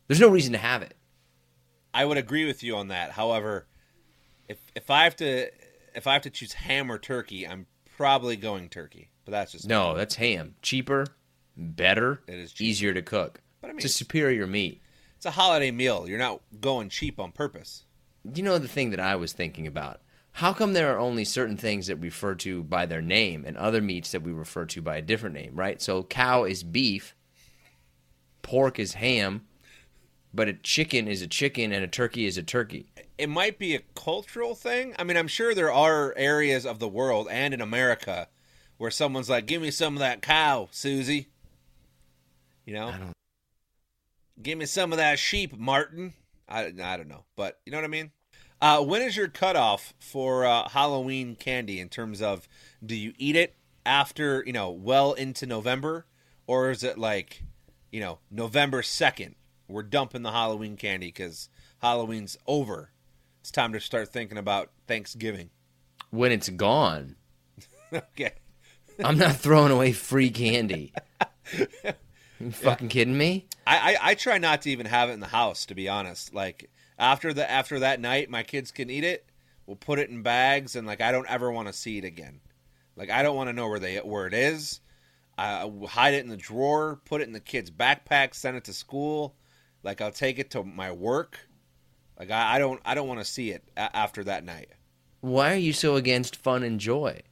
[0.06, 0.94] There's no reason to have it.
[1.96, 3.10] I would agree with you on that.
[3.12, 3.66] However,
[4.48, 5.48] if if I have to
[5.94, 9.10] if I have to choose ham or turkey, I'm probably going turkey.
[9.24, 10.54] But that's just No, that's ham.
[10.62, 11.06] Cheaper,
[11.56, 12.68] better, It is cheaper.
[12.68, 13.40] easier to cook.
[13.60, 14.82] But I mean, it's a superior meat.
[15.16, 16.06] It's a holiday meal.
[16.06, 17.84] You're not going cheap on purpose.
[18.34, 20.00] You know the thing that I was thinking about?
[20.32, 23.56] How come there are only certain things that we refer to by their name and
[23.56, 25.80] other meats that we refer to by a different name, right?
[25.80, 27.16] So cow is beef,
[28.42, 29.46] pork is ham,
[30.36, 32.86] but a chicken is a chicken and a turkey is a turkey.
[33.18, 34.94] it might be a cultural thing.
[34.98, 38.28] I mean, I'm sure there are areas of the world and in America
[38.76, 41.28] where someone's like, "Give me some of that cow, Susie."
[42.66, 43.12] You know, I don't
[44.42, 46.12] give me some of that sheep, Martin.
[46.48, 48.10] I, I don't know, but you know what I mean.
[48.60, 52.48] Uh, when is your cutoff for uh, Halloween candy in terms of
[52.84, 56.06] do you eat it after you know well into November,
[56.46, 57.42] or is it like
[57.90, 59.36] you know November second?
[59.68, 61.48] We're dumping the Halloween candy because
[61.78, 62.92] Halloween's over.
[63.40, 65.50] It's time to start thinking about Thanksgiving.
[66.10, 67.16] when it's gone,
[67.92, 68.32] okay.
[69.04, 70.92] I'm not throwing away free candy.
[72.40, 73.46] you fucking kidding me?
[73.66, 76.32] I, I, I try not to even have it in the house to be honest.
[76.34, 79.26] Like after the after that night, my kids can eat it.
[79.66, 82.40] We'll put it in bags, and like I don't ever want to see it again.
[82.96, 84.80] Like I don't want to know where they where it is.
[85.38, 88.72] I hide it in the drawer, put it in the kids' backpack, send it to
[88.72, 89.34] school.
[89.86, 91.38] Like I'll take it to my work.
[92.18, 94.70] Like I, I don't I don't want to see it a- after that night.
[95.20, 97.22] Why are you so against fun and joy?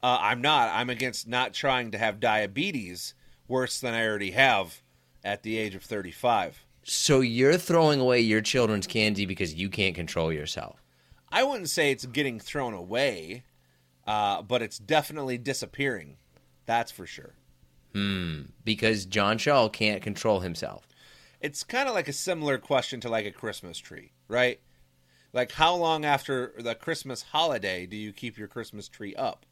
[0.00, 0.70] Uh, I'm not.
[0.72, 3.14] I'm against not trying to have diabetes
[3.48, 4.80] worse than I already have
[5.24, 6.64] at the age of 35.
[6.84, 10.80] So you're throwing away your children's candy because you can't control yourself.
[11.32, 13.42] I wouldn't say it's getting thrown away,
[14.06, 16.16] uh, but it's definitely disappearing.
[16.64, 17.34] That's for sure.
[17.92, 18.42] Hmm.
[18.64, 20.86] Because John Shaw can't control himself.
[21.40, 24.60] It's kind of like a similar question to like a Christmas tree, right?
[25.32, 29.46] Like how long after the Christmas holiday do you keep your Christmas tree up?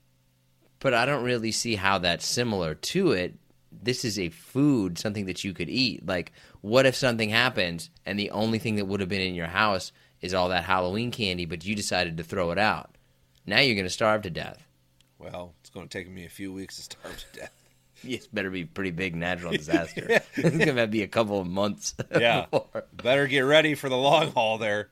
[0.81, 3.35] But I don't really see how that's similar to it
[3.83, 6.07] this is a food, something that you could eat.
[6.07, 9.47] Like, what if something happens and the only thing that would have been in your
[9.47, 12.97] house is all that Halloween candy, but you decided to throw it out?
[13.45, 14.67] Now you're going to starve to death.
[15.19, 17.53] Well, it's going to take me a few weeks to starve to death.
[18.05, 20.07] It better be pretty big natural disaster.
[20.37, 21.95] it's going to be a couple of months.
[22.19, 22.47] Yeah.
[22.95, 24.91] Better get ready for the long haul there.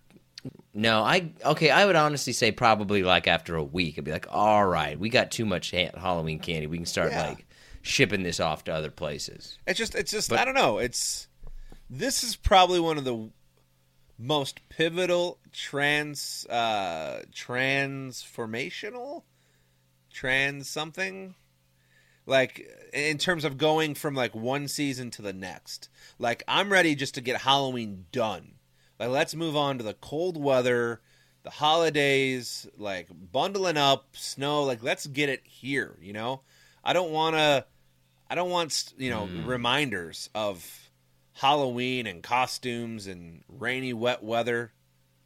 [0.74, 1.70] No, I okay.
[1.70, 5.08] I would honestly say probably like after a week, I'd be like, all right, we
[5.08, 6.66] got too much ha- Halloween candy.
[6.66, 7.28] We can start Yeah.
[7.28, 7.46] like
[7.82, 9.58] shipping this off to other places.
[9.66, 10.78] It's just, it's just, But- I don't know.
[10.78, 11.28] It's
[11.88, 13.30] this is probably one of the
[14.18, 19.22] most pivotal trans, uh, transformational,
[20.12, 21.34] trans something,
[22.26, 25.88] like in terms of going from like one season to the next.
[26.18, 28.52] Like I'm ready just to get Halloween done.
[28.98, 31.00] Like let's move on to the cold weather,
[31.42, 34.62] the holidays, like bundling up, snow.
[34.62, 35.96] Like let's get it here.
[36.00, 36.42] You know,
[36.82, 37.66] I don't want to.
[38.30, 39.46] I don't want you know mm.
[39.46, 40.90] reminders of
[41.34, 44.72] Halloween and costumes and rainy, wet weather.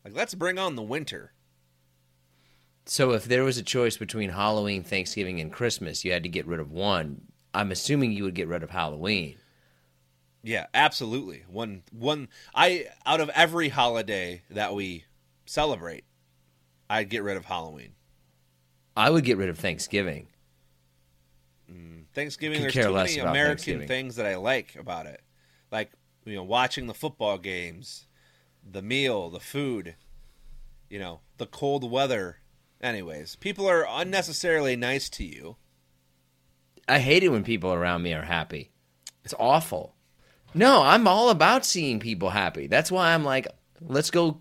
[0.05, 1.33] Like let's bring on the winter.
[2.89, 6.47] So if there was a choice between Halloween, Thanksgiving, and Christmas, you had to get
[6.47, 7.21] rid of one.
[7.53, 9.37] I'm assuming you would get rid of Halloween.
[10.43, 11.45] Yeah, absolutely.
[11.49, 15.05] One one I out of every holiday that we
[15.45, 16.05] celebrate,
[16.89, 17.93] I'd get rid of Halloween.
[18.97, 20.29] I would get rid of Thanksgiving.
[21.71, 25.21] Mm, Thanksgiving Could there's too many American things that I like about it.
[25.71, 25.93] Like,
[26.25, 28.07] you know, watching the football games,
[28.69, 29.95] the meal, the food,
[30.89, 32.39] you know, the cold weather.
[32.81, 35.57] Anyways, people are unnecessarily nice to you.
[36.89, 38.71] I hate it when people around me are happy.
[39.25, 39.95] It's awful.
[40.55, 42.67] No, I'm all about seeing people happy.
[42.67, 43.47] That's why I'm like,
[43.81, 44.41] let's go,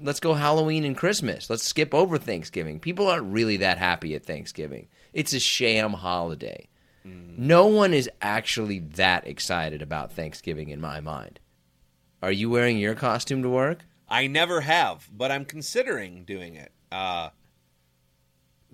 [0.00, 1.50] let's go Halloween and Christmas.
[1.50, 2.80] Let's skip over Thanksgiving.
[2.80, 4.88] People aren't really that happy at Thanksgiving.
[5.12, 6.68] It's a sham holiday.
[7.02, 11.40] No one is actually that excited about Thanksgiving in my mind.
[12.22, 13.86] Are you wearing your costume to work?
[14.08, 16.72] I never have, but I'm considering doing it.
[16.92, 17.30] Uh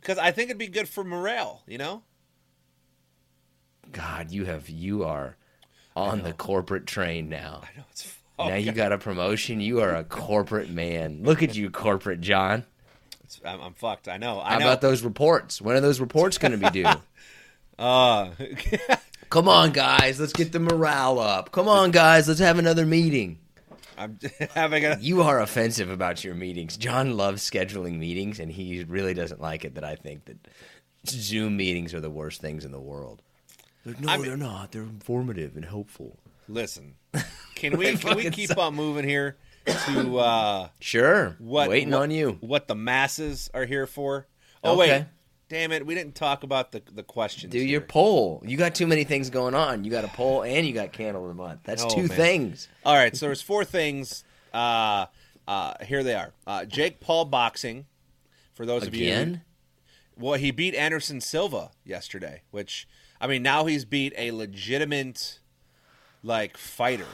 [0.07, 2.03] because I think it'd be good for morale, you know?
[3.91, 5.37] God, you have you are
[5.97, 7.63] on the corporate train now.
[7.65, 8.51] I know it's fucked.
[8.51, 9.61] now you got a promotion.
[9.61, 11.25] You are a corporate man.
[11.25, 12.65] Look at you, corporate John.
[13.25, 14.07] It's, I'm, I'm fucked.
[14.07, 14.41] I know.
[14.41, 14.67] I How know.
[14.67, 15.61] about those reports?
[15.61, 16.87] When are those reports going to be due?
[17.77, 18.31] Uh,
[19.29, 20.21] Come on, guys.
[20.21, 21.51] Let's get the morale up.
[21.51, 22.29] Come on, guys.
[22.29, 23.41] Let's have another meeting.
[23.99, 24.19] I'm
[24.55, 24.99] having a.
[25.01, 26.77] You are offensive about your meetings.
[26.77, 30.37] John loves scheduling meetings, and he really doesn't like it that I think that
[31.07, 33.23] Zoom meetings are the worst things in the world.
[33.85, 34.73] No, I'm- they're not.
[34.73, 36.19] They're informative and helpful.
[36.49, 36.95] Listen,
[37.55, 38.59] can we can we keep suck.
[38.59, 39.37] on moving here
[39.87, 41.35] to uh, Sure.
[41.39, 42.39] what Waiting what- on you.
[42.41, 44.27] What the masses are here for?
[44.63, 45.07] Oh wait, Okay.
[45.49, 47.53] Damn it, we didn't talk about the the questions.
[47.53, 48.43] Do your poll.
[48.47, 49.85] You got too many things going on.
[49.85, 51.61] You got a poll and you got candle of the month.
[51.65, 52.17] That's Oh, two man.
[52.17, 52.69] things.
[52.85, 54.25] All right, so there's four things.
[54.53, 55.07] Uh,
[55.47, 56.33] uh, here they are.
[56.47, 57.87] Uh, Jake Paul boxing.
[58.55, 59.43] For those of you, Again?
[60.19, 62.43] well, he beat Anderson Silva yesterday.
[62.51, 62.89] Which
[63.21, 65.41] I mean, now he's beat a legitimate
[66.23, 67.07] like fighter.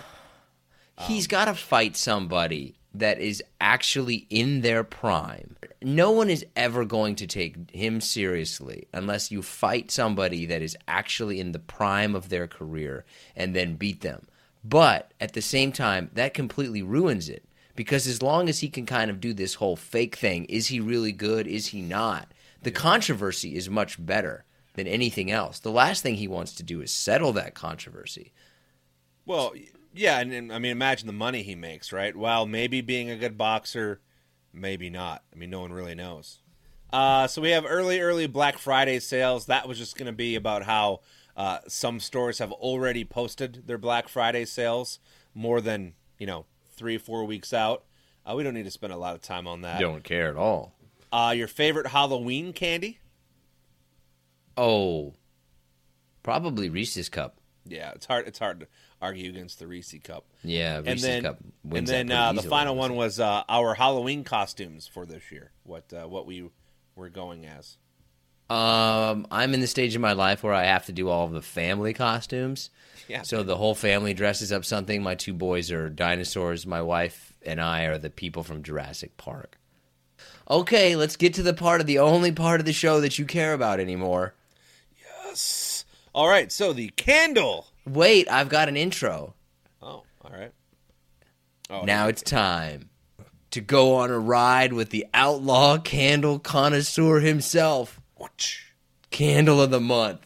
[1.00, 5.56] He's got to fight somebody that is actually in their prime.
[5.80, 10.76] No one is ever going to take him seriously unless you fight somebody that is
[10.86, 14.26] actually in the prime of their career and then beat them.
[14.64, 18.86] But at the same time, that completely ruins it because as long as he can
[18.86, 21.46] kind of do this whole fake thing, is he really good?
[21.46, 22.32] Is he not?
[22.62, 25.58] The controversy is much better than anything else.
[25.58, 28.32] The last thing he wants to do is settle that controversy.
[29.26, 29.52] Well,
[29.94, 32.14] yeah, and, and I mean, imagine the money he makes, right?
[32.14, 34.00] While maybe being a good boxer,
[34.52, 35.22] maybe not.
[35.32, 36.38] I mean, no one really knows.
[36.92, 39.46] Uh, so we have early, early Black Friday sales.
[39.46, 41.00] That was just going to be about how
[41.36, 44.98] uh, some stores have already posted their Black Friday sales
[45.34, 47.84] more than you know three, four weeks out.
[48.24, 49.80] Uh, we don't need to spend a lot of time on that.
[49.80, 50.74] Don't care at all.
[51.10, 52.98] Uh, your favorite Halloween candy?
[54.56, 55.14] Oh,
[56.22, 57.38] probably Reese's cup.
[57.64, 58.26] Yeah, it's hard.
[58.26, 58.66] It's hard to
[59.02, 60.24] argue against the Reese Cup.
[60.42, 61.38] Yeah, and Reese's then cup
[61.70, 65.50] and then uh, the final one was uh, our Halloween costumes for this year.
[65.64, 66.48] What uh, what we
[66.96, 67.76] were going as.
[68.48, 71.32] Um, I'm in the stage of my life where I have to do all of
[71.32, 72.70] the family costumes.
[73.08, 73.22] Yeah.
[73.22, 75.02] So the whole family dresses up something.
[75.02, 76.66] My two boys are dinosaurs.
[76.66, 79.58] My wife and I are the people from Jurassic Park.
[80.48, 83.26] Okay, let's get to the part of the only part of the show that you
[83.26, 84.34] care about anymore.
[85.26, 85.84] Yes.
[86.14, 86.50] All right.
[86.52, 87.71] So the candle.
[87.86, 89.34] Wait, I've got an intro.
[89.82, 90.52] Oh, all right.
[91.70, 92.90] Oh, Now it's time
[93.50, 98.00] to go on a ride with the outlaw candle connoisseur himself.
[99.10, 100.20] Candle of the month.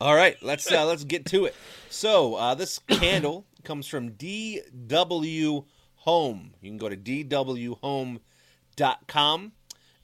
[0.00, 1.54] All right, let's uh, let's get to it.
[1.88, 5.64] So uh, this candle comes from DW
[5.96, 6.54] Home.
[6.60, 8.20] You can go to dwhome.com,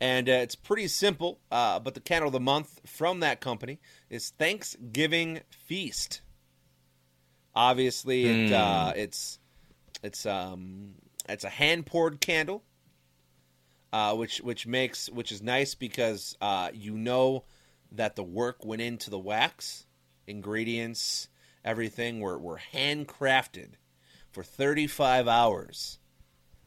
[0.00, 1.38] and uh, it's pretty simple.
[1.50, 3.78] Uh, but the candle of the month from that company
[4.12, 6.20] is Thanksgiving Feast.
[7.54, 9.38] Obviously, it uh, it's
[10.02, 10.94] it's um
[11.28, 12.62] it's a hand poured candle,
[13.92, 17.44] uh, which which makes which is nice because uh, you know
[17.90, 19.86] that the work went into the wax,
[20.26, 21.28] ingredients,
[21.64, 23.72] everything were were handcrafted
[24.30, 25.98] for 35 hours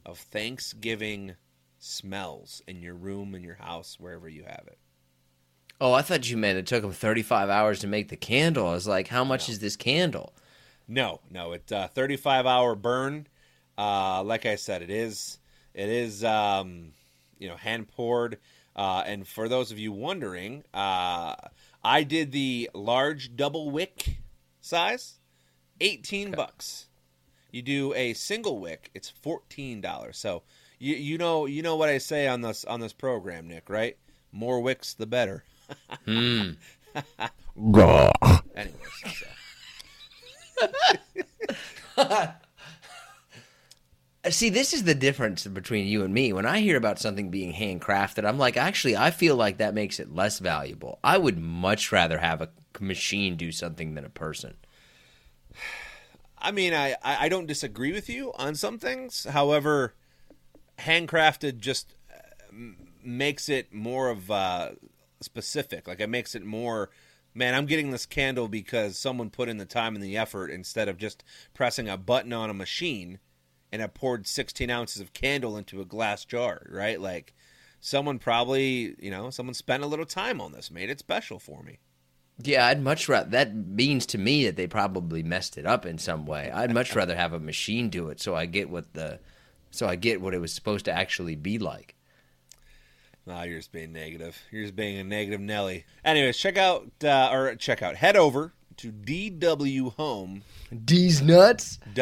[0.04, 1.36] of Thanksgiving
[1.78, 4.80] smells in your room, in your house, wherever you have it.
[5.80, 8.68] Oh, I thought you meant it took them 35 hours to make the candle.
[8.68, 10.34] I was like, how much is this candle?
[10.88, 13.28] No, no, it's a 35 hour burn.
[13.78, 15.40] Uh, like I said, it is
[15.74, 16.92] it is um,
[17.40, 18.38] you know hand poured.
[18.76, 21.36] Uh, and for those of you wondering, uh,
[21.84, 24.18] I did the large double wick
[24.62, 25.20] size,
[25.82, 26.88] 18 bucks.
[27.52, 30.18] You do a single wick, it's fourteen dollars.
[30.18, 30.44] So
[30.78, 33.98] you you know you know what I say on this on this program, Nick, right?
[34.32, 35.46] More wicks, the better.
[36.06, 36.52] Hmm.
[38.56, 38.80] Anyways,
[41.98, 42.32] so.
[44.30, 46.34] See, this is the difference between you and me.
[46.34, 50.00] When I hear about something being handcrafted, I'm like, actually, I feel like that makes
[50.00, 50.98] it less valuable.
[51.04, 52.50] I would much rather have a
[52.80, 54.56] machine do something than a person.
[56.40, 59.26] I mean, I, I don't disagree with you on some things.
[59.26, 59.94] However,
[60.80, 62.56] handcrafted just uh,
[63.04, 64.72] makes it more of uh,
[65.26, 65.88] specific.
[65.88, 66.90] Like it makes it more.
[67.34, 70.88] Man, I'm getting this candle because someone put in the time and the effort instead
[70.88, 71.22] of just
[71.54, 73.20] pressing a button on a machine
[73.72, 77.00] and I poured 16 ounces of candle into a glass jar, right?
[77.00, 77.34] Like
[77.82, 81.62] someone probably, you know, someone spent a little time on this, made it special for
[81.62, 81.80] me.
[82.42, 83.30] Yeah, I'd much rather.
[83.30, 86.52] That means to me that they probably messed it up in some way.
[86.52, 89.20] I'd much rather have a machine do it, so I get what the,
[89.72, 91.95] so I get what it was supposed to actually be like.
[93.28, 94.38] Ah, you're just being negative.
[94.52, 95.86] You're just being a negative Nelly.
[96.04, 97.96] Anyways, check out uh, or check out.
[97.96, 100.44] Head over to dwhome.com.
[100.86, 101.80] D's nuts.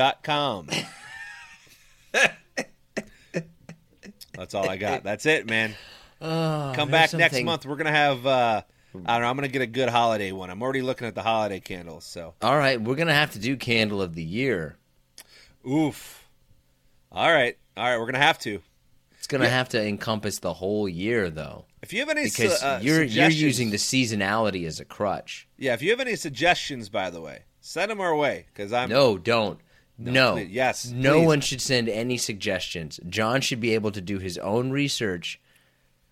[4.33, 5.03] That's all I got.
[5.03, 5.75] That's it, man.
[6.21, 7.65] Oh, Come back next something- month.
[7.65, 8.25] We're gonna have.
[8.25, 8.61] Uh,
[9.05, 9.27] I don't know.
[9.29, 10.49] I'm gonna get a good holiday one.
[10.49, 12.05] I'm already looking at the holiday candles.
[12.05, 14.77] So, All right, we're gonna have to do candle of the year.
[15.67, 16.27] oof.
[17.11, 17.97] All right, all right.
[17.99, 18.61] We're gonna have to.
[19.33, 22.65] It's gonna have to encompass the whole year, though, If you have any, because su-
[22.65, 25.47] uh, you're you're using the seasonality as a crutch.
[25.57, 28.89] Yeah, if you have any suggestions, by the way, send them our way because I'm.
[28.89, 29.59] No, don't.
[29.97, 30.33] No.
[30.33, 31.25] please- yes, No please.
[31.27, 32.99] one should send any suggestions.
[33.07, 35.39] John should be able to do his own research.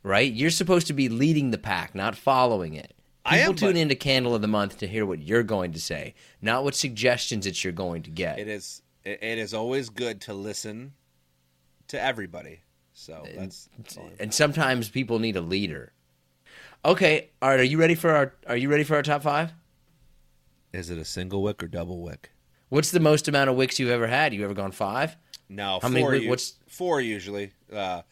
[0.04, 0.32] Right?
[0.34, 2.94] You're supposed to be leading the pack, not following it.
[3.24, 5.80] People I am, tune into Candle of the Month to hear what you're going to
[5.80, 8.40] say, not what suggestions that you're going to get.
[8.40, 8.82] It is.
[9.04, 10.94] It is always good to listen
[11.90, 12.62] to everybody.
[13.02, 13.68] So that's.
[13.78, 15.92] that's and sometimes people need a leader.
[16.86, 17.60] Okay, all right.
[17.60, 18.34] Are you ready for our?
[18.46, 19.54] Are you ready for our top five?
[20.72, 22.30] Is it a single wick or double wick?
[22.70, 24.34] What's the most amount of wicks you've ever had?
[24.36, 25.18] You ever gone five?
[25.50, 25.90] No, How four.
[25.90, 27.52] many wick- what's- four usually?
[27.74, 28.04] Uh,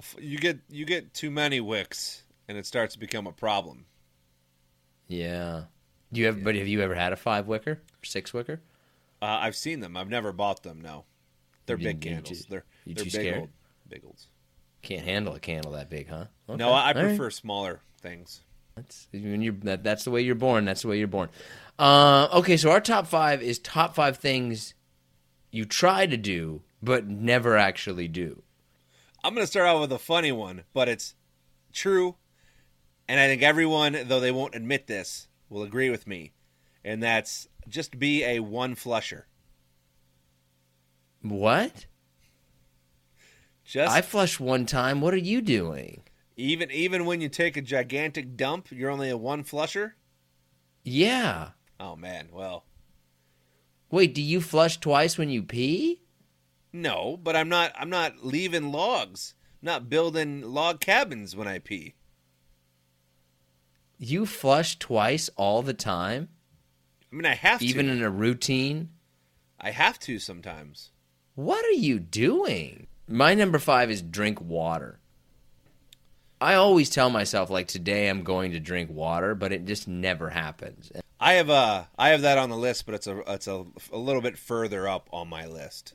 [0.00, 3.84] f- you get you get too many wicks, and it starts to become a problem.
[5.08, 5.64] Yeah.
[6.12, 6.40] Do you ever?
[6.40, 8.60] But have you ever had a five wicker six wicker?
[9.20, 9.96] Uh, I've seen them.
[9.96, 10.80] I've never bought them.
[10.80, 11.04] No,
[11.66, 12.40] they're You big candles.
[12.40, 13.38] too- they're they're too big scared?
[13.38, 13.50] old,
[13.92, 14.28] big olds.
[14.82, 16.24] Can't handle a candle that big, huh?
[16.48, 16.56] Okay.
[16.56, 17.08] No, I, I All right.
[17.08, 18.40] prefer smaller things.
[18.74, 20.64] That's when you're that, that's the way you're born.
[20.64, 21.28] That's the way you're born.
[21.78, 24.74] Uh, okay, so our top five is top five things
[25.50, 28.42] you try to do but never actually do.
[29.22, 31.14] I'm going to start out with a funny one, but it's
[31.72, 32.16] true,
[33.08, 36.32] and I think everyone, though they won't admit this, will agree with me,
[36.84, 39.28] and that's just be a one flusher.
[41.20, 41.86] What?
[43.72, 45.00] Just I flush one time.
[45.00, 46.02] What are you doing?
[46.36, 49.96] even even when you take a gigantic dump, you're only a one flusher.
[50.84, 51.52] Yeah.
[51.80, 52.66] Oh man, well,
[53.90, 56.02] Wait, do you flush twice when you pee?
[56.70, 59.32] no, but I'm not I'm not leaving logs.
[59.62, 61.94] I'm not building log cabins when I pee.
[63.96, 66.28] You flush twice all the time,
[67.10, 67.92] I mean, I have to even to.
[67.92, 68.90] in a routine?
[69.58, 70.90] I have to sometimes.
[71.34, 72.88] What are you doing?
[73.12, 74.98] My number five is drink water.
[76.40, 80.30] I always tell myself like today I'm going to drink water, but it just never
[80.30, 80.90] happens.
[81.20, 83.98] I have uh I have that on the list, but it's a it's a, a
[83.98, 85.92] little bit further up on my list.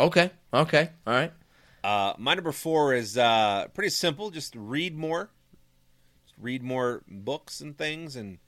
[0.00, 1.32] Okay, okay, all right.
[1.84, 4.30] Uh, my number four is uh, pretty simple.
[4.30, 5.30] Just read more.
[6.24, 8.38] Just read more books and things, and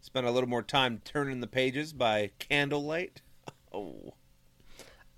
[0.00, 3.20] spend a little more time turning the pages by candlelight.
[3.70, 4.14] Oh,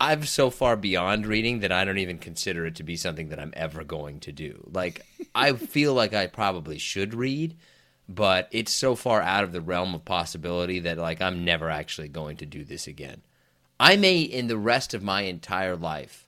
[0.01, 3.39] I've so far beyond reading that I don't even consider it to be something that
[3.39, 4.67] I'm ever going to do.
[4.73, 5.03] Like,
[5.35, 7.57] I feel like I probably should read,
[8.09, 12.09] but it's so far out of the realm of possibility that, like, I'm never actually
[12.09, 13.21] going to do this again.
[13.79, 16.27] I may, in the rest of my entire life,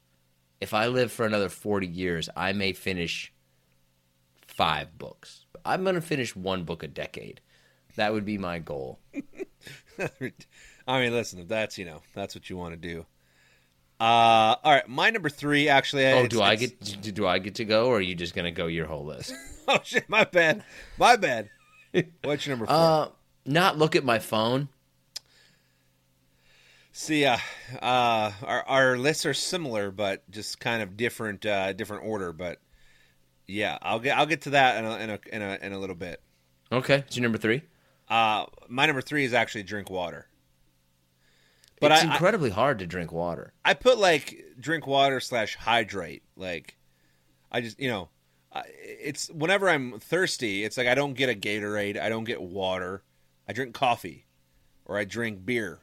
[0.61, 3.33] if I live for another 40 years, I may finish
[4.47, 5.47] five books.
[5.65, 7.41] I'm going to finish one book a decade.
[7.97, 8.99] That would be my goal.
[9.99, 13.07] I mean, listen, if that's you know that's what you want to do.
[14.03, 16.05] Uh, all right, my number three actually.
[16.07, 16.81] Oh, do I get
[17.15, 19.33] do I get to go, or are you just going to go your whole list?
[19.69, 20.65] Oh shit, my bad,
[20.99, 21.49] my bad.
[22.25, 22.75] What's your number four?
[22.75, 23.09] Uh,
[23.47, 24.69] not look at my phone.
[26.91, 27.39] See, uh,
[27.81, 32.33] uh, our our lists are similar, but just kind of different, uh, different order.
[32.33, 32.59] But
[33.47, 35.79] yeah, I'll get I'll get to that in a in a in a, in a
[35.79, 36.21] little bit.
[36.73, 37.63] Okay, it's your number three.
[38.09, 40.27] Uh, my number three is actually drink water.
[41.83, 43.53] But it's I- I- incredibly hard to drink water.
[43.65, 46.23] I put like drink water slash hydrate.
[46.37, 46.77] Like,
[47.51, 48.09] I just you know,
[48.53, 52.41] I- it's whenever I'm thirsty, it's like I don't get a Gatorade, I don't get
[52.41, 53.03] water,
[53.49, 54.27] I drink coffee,
[54.85, 55.81] or I drink beer.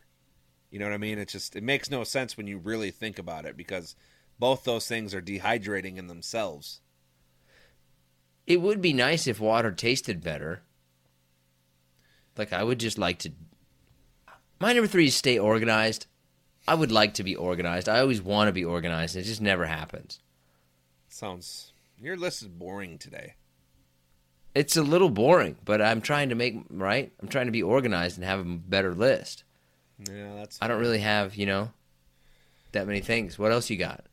[0.71, 1.19] You know what I mean?
[1.19, 3.95] It's just it makes no sense when you really think about it because
[4.39, 6.81] both those things are dehydrating in themselves.
[8.47, 10.61] It would be nice if water tasted better.
[12.37, 13.31] Like I would just like to.
[14.59, 16.05] My number three is stay organized.
[16.67, 17.87] I would like to be organized.
[17.89, 19.15] I always want to be organized.
[19.15, 20.19] and It just never happens.
[21.07, 23.33] Sounds your list is boring today.
[24.55, 27.11] It's a little boring, but I'm trying to make right.
[27.21, 29.43] I'm trying to be organized and have a better list.
[30.09, 31.71] Yeah, that's I don't really have, you know,
[32.71, 33.37] that many things.
[33.37, 34.05] What else you got?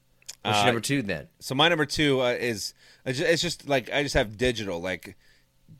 [0.42, 1.28] What's Uh, your number two then?
[1.40, 2.74] so my number two uh, is
[3.04, 5.16] it's just like I just have digital, like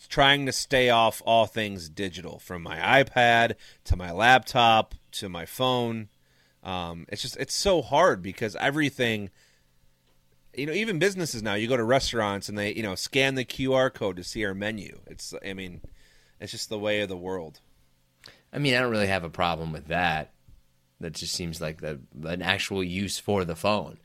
[0.09, 5.47] trying to stay off all things digital, from my iPad to my laptop to my
[5.47, 6.09] phone.
[6.63, 9.31] Um, it's just it's so hard because everything,
[10.55, 11.55] you know, even businesses now.
[11.55, 14.55] You go to restaurants and they you know scan the QR code to see our
[14.55, 15.01] menu.
[15.07, 15.81] It's I mean,
[16.41, 17.61] it's just the way of the world.
[18.53, 20.33] I mean, I don't really have a problem with that.
[21.01, 23.99] That just seems like the, an actual use for the phone.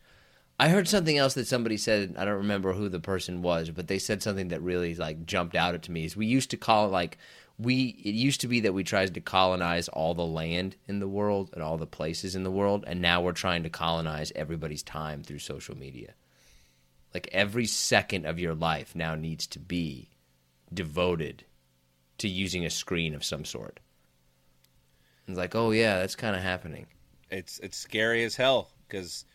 [0.61, 2.13] I heard something else that somebody said.
[2.19, 5.55] I don't remember who the person was, but they said something that really like jumped
[5.55, 6.05] out at me.
[6.05, 7.17] Is we used to call like
[7.57, 7.99] we.
[8.03, 11.49] It used to be that we tried to colonize all the land in the world
[11.53, 15.23] and all the places in the world, and now we're trying to colonize everybody's time
[15.23, 16.13] through social media.
[17.11, 20.11] Like every second of your life now needs to be
[20.71, 21.43] devoted
[22.19, 23.79] to using a screen of some sort.
[25.27, 26.85] It's like, oh yeah, that's kind of happening.
[27.31, 29.25] It's it's scary as hell because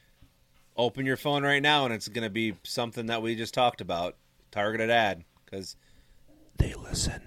[0.77, 3.81] open your phone right now and it's going to be something that we just talked
[3.81, 4.17] about,
[4.51, 5.77] targeted ad because
[6.59, 7.23] they listen.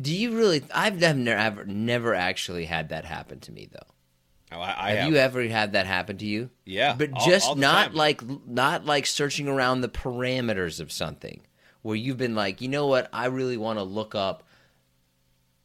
[0.00, 0.62] Do you really?
[0.74, 3.94] I've never, ever, never actually had that happen to me though.
[4.52, 5.10] Oh, I, I have, have.
[5.10, 6.50] you ever had that happen to you?
[6.64, 7.94] Yeah, but all- just all not time.
[7.94, 11.40] like not like searching around the parameters of something
[11.82, 13.08] where you've been like, you know what?
[13.12, 14.44] I really want to look up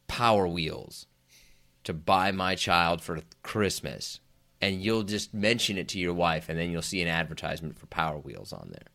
[0.08, 1.06] Power Wheels
[1.84, 4.20] to buy my child for Christmas,
[4.62, 7.86] and you'll just mention it to your wife, and then you'll see an advertisement for
[7.86, 8.86] Power Wheels on there.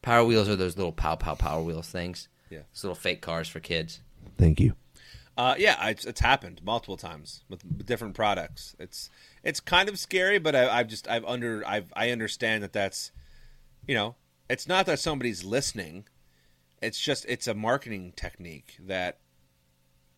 [0.00, 2.28] Power Wheels are those little pow pow Power Wheels things.
[2.50, 2.60] Yeah.
[2.72, 4.00] those little fake cars for kids.
[4.38, 4.74] Thank you.
[5.36, 8.74] Uh, yeah, it's, it's happened multiple times with, with different products.
[8.78, 9.10] It's
[9.42, 13.12] it's kind of scary, but I, I've just I've under I've I understand that that's
[13.86, 14.16] you know
[14.50, 16.06] it's not that somebody's listening.
[16.82, 19.20] It's just it's a marketing technique that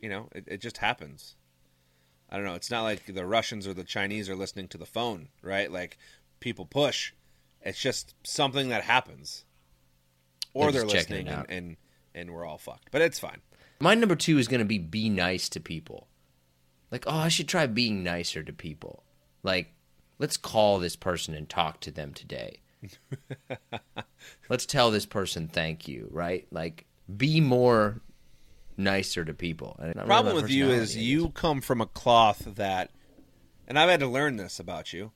[0.01, 1.37] you know it, it just happens.
[2.31, 2.55] I don't know.
[2.55, 5.71] It's not like the Russians or the Chinese are listening to the phone, right?
[5.71, 5.99] Like
[6.41, 7.13] people push.
[7.61, 9.45] It's just something that happens,
[10.53, 11.77] or They're they're, listening, and, and
[12.15, 12.91] and we're all fucked.
[12.91, 13.41] But it's fine.
[13.81, 16.09] My number two is going to be be nice to people.
[16.91, 19.03] Like, oh, I should try being nicer to people.
[19.43, 19.73] Like,
[20.19, 22.61] let's call this person and talk to them today.
[24.49, 26.47] let's tell this person thank you, right?
[26.51, 28.01] Like, be more
[28.77, 29.77] nicer to people.
[29.79, 32.91] Really problem my with you is you come from a cloth that,
[33.67, 35.13] and I've had to learn this about you,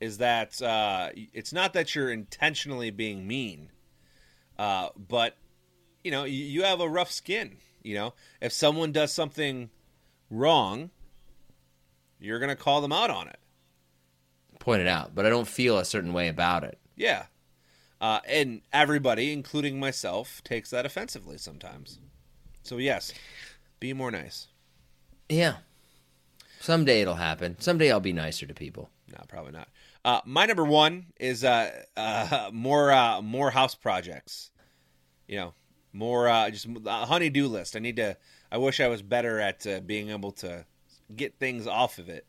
[0.00, 3.70] is that uh, it's not that you're intentionally being mean,
[4.58, 5.36] uh, but
[6.04, 7.56] you know you, you have a rough skin.
[7.82, 9.70] You know, if someone does something
[10.30, 10.90] wrong,
[12.20, 13.38] you're gonna call them out on it.
[14.58, 16.78] point it out, but I don't feel a certain way about it.
[16.96, 17.26] Yeah.
[18.00, 21.98] Uh, and everybody, including myself, takes that offensively sometimes.
[22.62, 23.12] So yes,
[23.80, 24.46] be more nice.
[25.28, 25.56] Yeah.
[26.60, 27.56] Someday it'll happen.
[27.58, 28.90] Someday I'll be nicer to people.
[29.10, 29.68] No, probably not.
[30.04, 34.50] Uh, my number one is uh, uh, more uh, more house projects.
[35.26, 35.54] You know,
[35.92, 37.76] more uh, just a honeydew list.
[37.76, 38.16] I need to
[38.50, 40.64] I wish I was better at uh, being able to
[41.14, 42.26] get things off of it.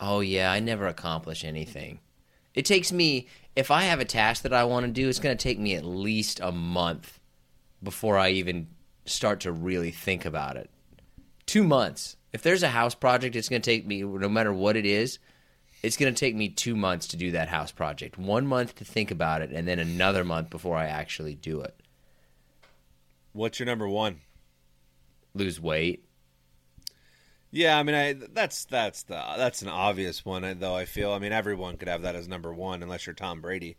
[0.00, 2.00] Oh yeah, I never accomplish anything.
[2.54, 3.26] It takes me
[3.56, 5.74] if I have a task that I want to do, it's going to take me
[5.74, 7.20] at least a month
[7.82, 8.68] before I even
[9.04, 10.70] start to really think about it.
[11.46, 12.16] 2 months.
[12.32, 15.18] If there's a house project, it's going to take me no matter what it is,
[15.82, 18.18] it's going to take me 2 months to do that house project.
[18.18, 21.78] 1 month to think about it and then another month before I actually do it.
[23.32, 24.20] What's your number one?
[25.34, 26.04] Lose weight.
[27.54, 30.74] Yeah, I mean, I that's that's the that's an obvious one though.
[30.74, 31.12] I feel.
[31.12, 33.76] I mean, everyone could have that as number one unless you're Tom Brady.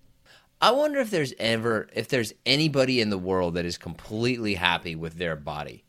[0.62, 4.96] I wonder if there's ever if there's anybody in the world that is completely happy
[4.96, 5.84] with their body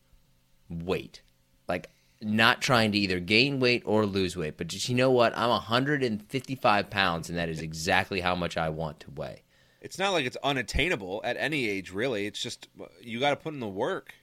[0.69, 1.21] weight.
[1.69, 1.89] Like
[2.21, 5.31] not trying to either gain weight or lose weight, but just you know what?
[5.37, 9.43] I'm 155 pounds and that is exactly how much I want to weigh.
[9.79, 12.27] It's not like it's unattainable at any age really.
[12.27, 12.67] It's just
[13.01, 14.13] you got to put in the work.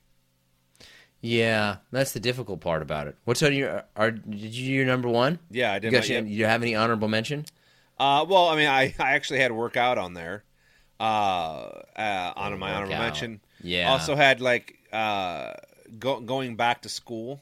[1.26, 3.16] Yeah, that's the difficult part about it.
[3.24, 3.82] What's on your?
[3.96, 5.38] Are did you do your number one?
[5.50, 5.92] Yeah, I You, did.
[5.92, 6.26] got your- yet.
[6.28, 7.46] you have any honorable mention?
[7.98, 10.44] Uh, well, I mean, I, I actually had workout on there.
[11.00, 13.40] Uh, uh on my honorable mention.
[13.62, 13.90] Yeah.
[13.90, 15.54] Also had like uh
[15.98, 17.40] go, going back to school,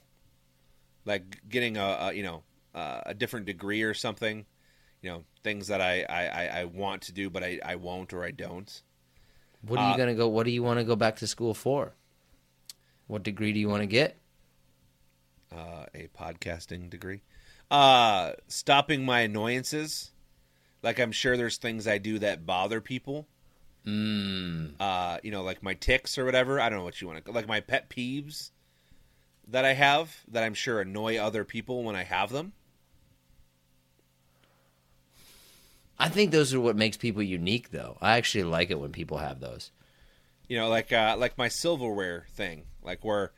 [1.05, 2.45] like getting a, a you know
[2.77, 4.47] uh, a different degree or something.
[5.03, 8.13] You know things that I I, I- I want to do, but I, I won't
[8.13, 8.71] or I don't.
[9.67, 10.29] What are you Uh, gonna go?
[10.29, 11.95] What do you want to go back to school for?
[13.13, 14.17] What degree do you want to get?
[15.55, 17.23] uh, a podcasting degree.
[17.71, 20.11] Uh, stopping my annoyances.
[20.83, 23.29] Like I'm sure there's things I do that bother people.
[23.87, 24.75] Mm.
[24.81, 26.61] Uh, you know, like my ticks or whatever.
[26.61, 28.51] I don't know what you want to like my pet peeves
[29.49, 32.53] that I have that I'm sure annoy other people when I have them.
[35.99, 37.97] I think those are what makes people unique, though.
[38.01, 39.71] I actually like it when people have those.
[40.49, 43.33] You know, like uh, like my silverware thing, like where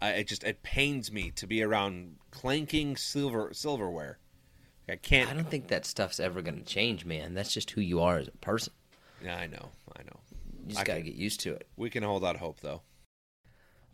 [0.00, 4.18] uh, it just it pains me to be around clanking silver silverware.
[4.88, 5.30] I can't.
[5.30, 7.34] I don't think that stuff's ever going to change, man.
[7.34, 8.72] That's just who you are as a person.
[9.22, 10.20] Yeah, I know, I know.
[10.62, 11.66] You just I got to get used to it.
[11.76, 12.82] We can hold out hope though.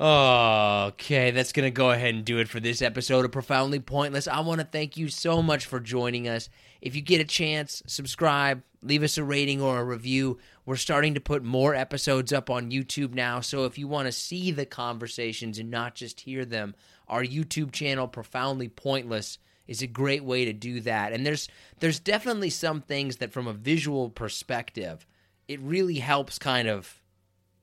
[0.00, 4.26] Okay, that's going to go ahead and do it for this episode of Profoundly Pointless.
[4.26, 6.48] I want to thank you so much for joining us.
[6.80, 10.38] If you get a chance, subscribe, leave us a rating or a review.
[10.66, 14.12] We're starting to put more episodes up on YouTube now, so if you want to
[14.12, 16.74] see the conversations and not just hear them,
[17.08, 21.12] our YouTube channel Profoundly Pointless is a great way to do that.
[21.12, 21.48] And there's
[21.80, 25.06] there's definitely some things that from a visual perspective,
[25.48, 27.00] it really helps kind of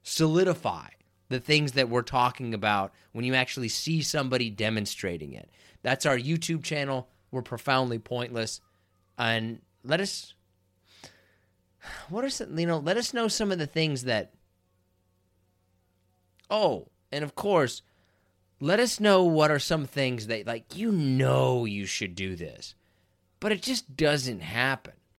[0.03, 0.88] solidify
[1.30, 5.49] the things that we're talking about when you actually see somebody demonstrating it.
[5.84, 7.07] That's our YouTube channel.
[7.32, 8.61] We're profoundly pointless.
[9.17, 10.34] And let us
[12.09, 14.31] what are some, you know, let us know some of the things that
[16.49, 17.81] Oh, and of course,
[18.59, 22.75] let us know what are some things that like you know you should do this,
[23.39, 24.93] but it just doesn't happen.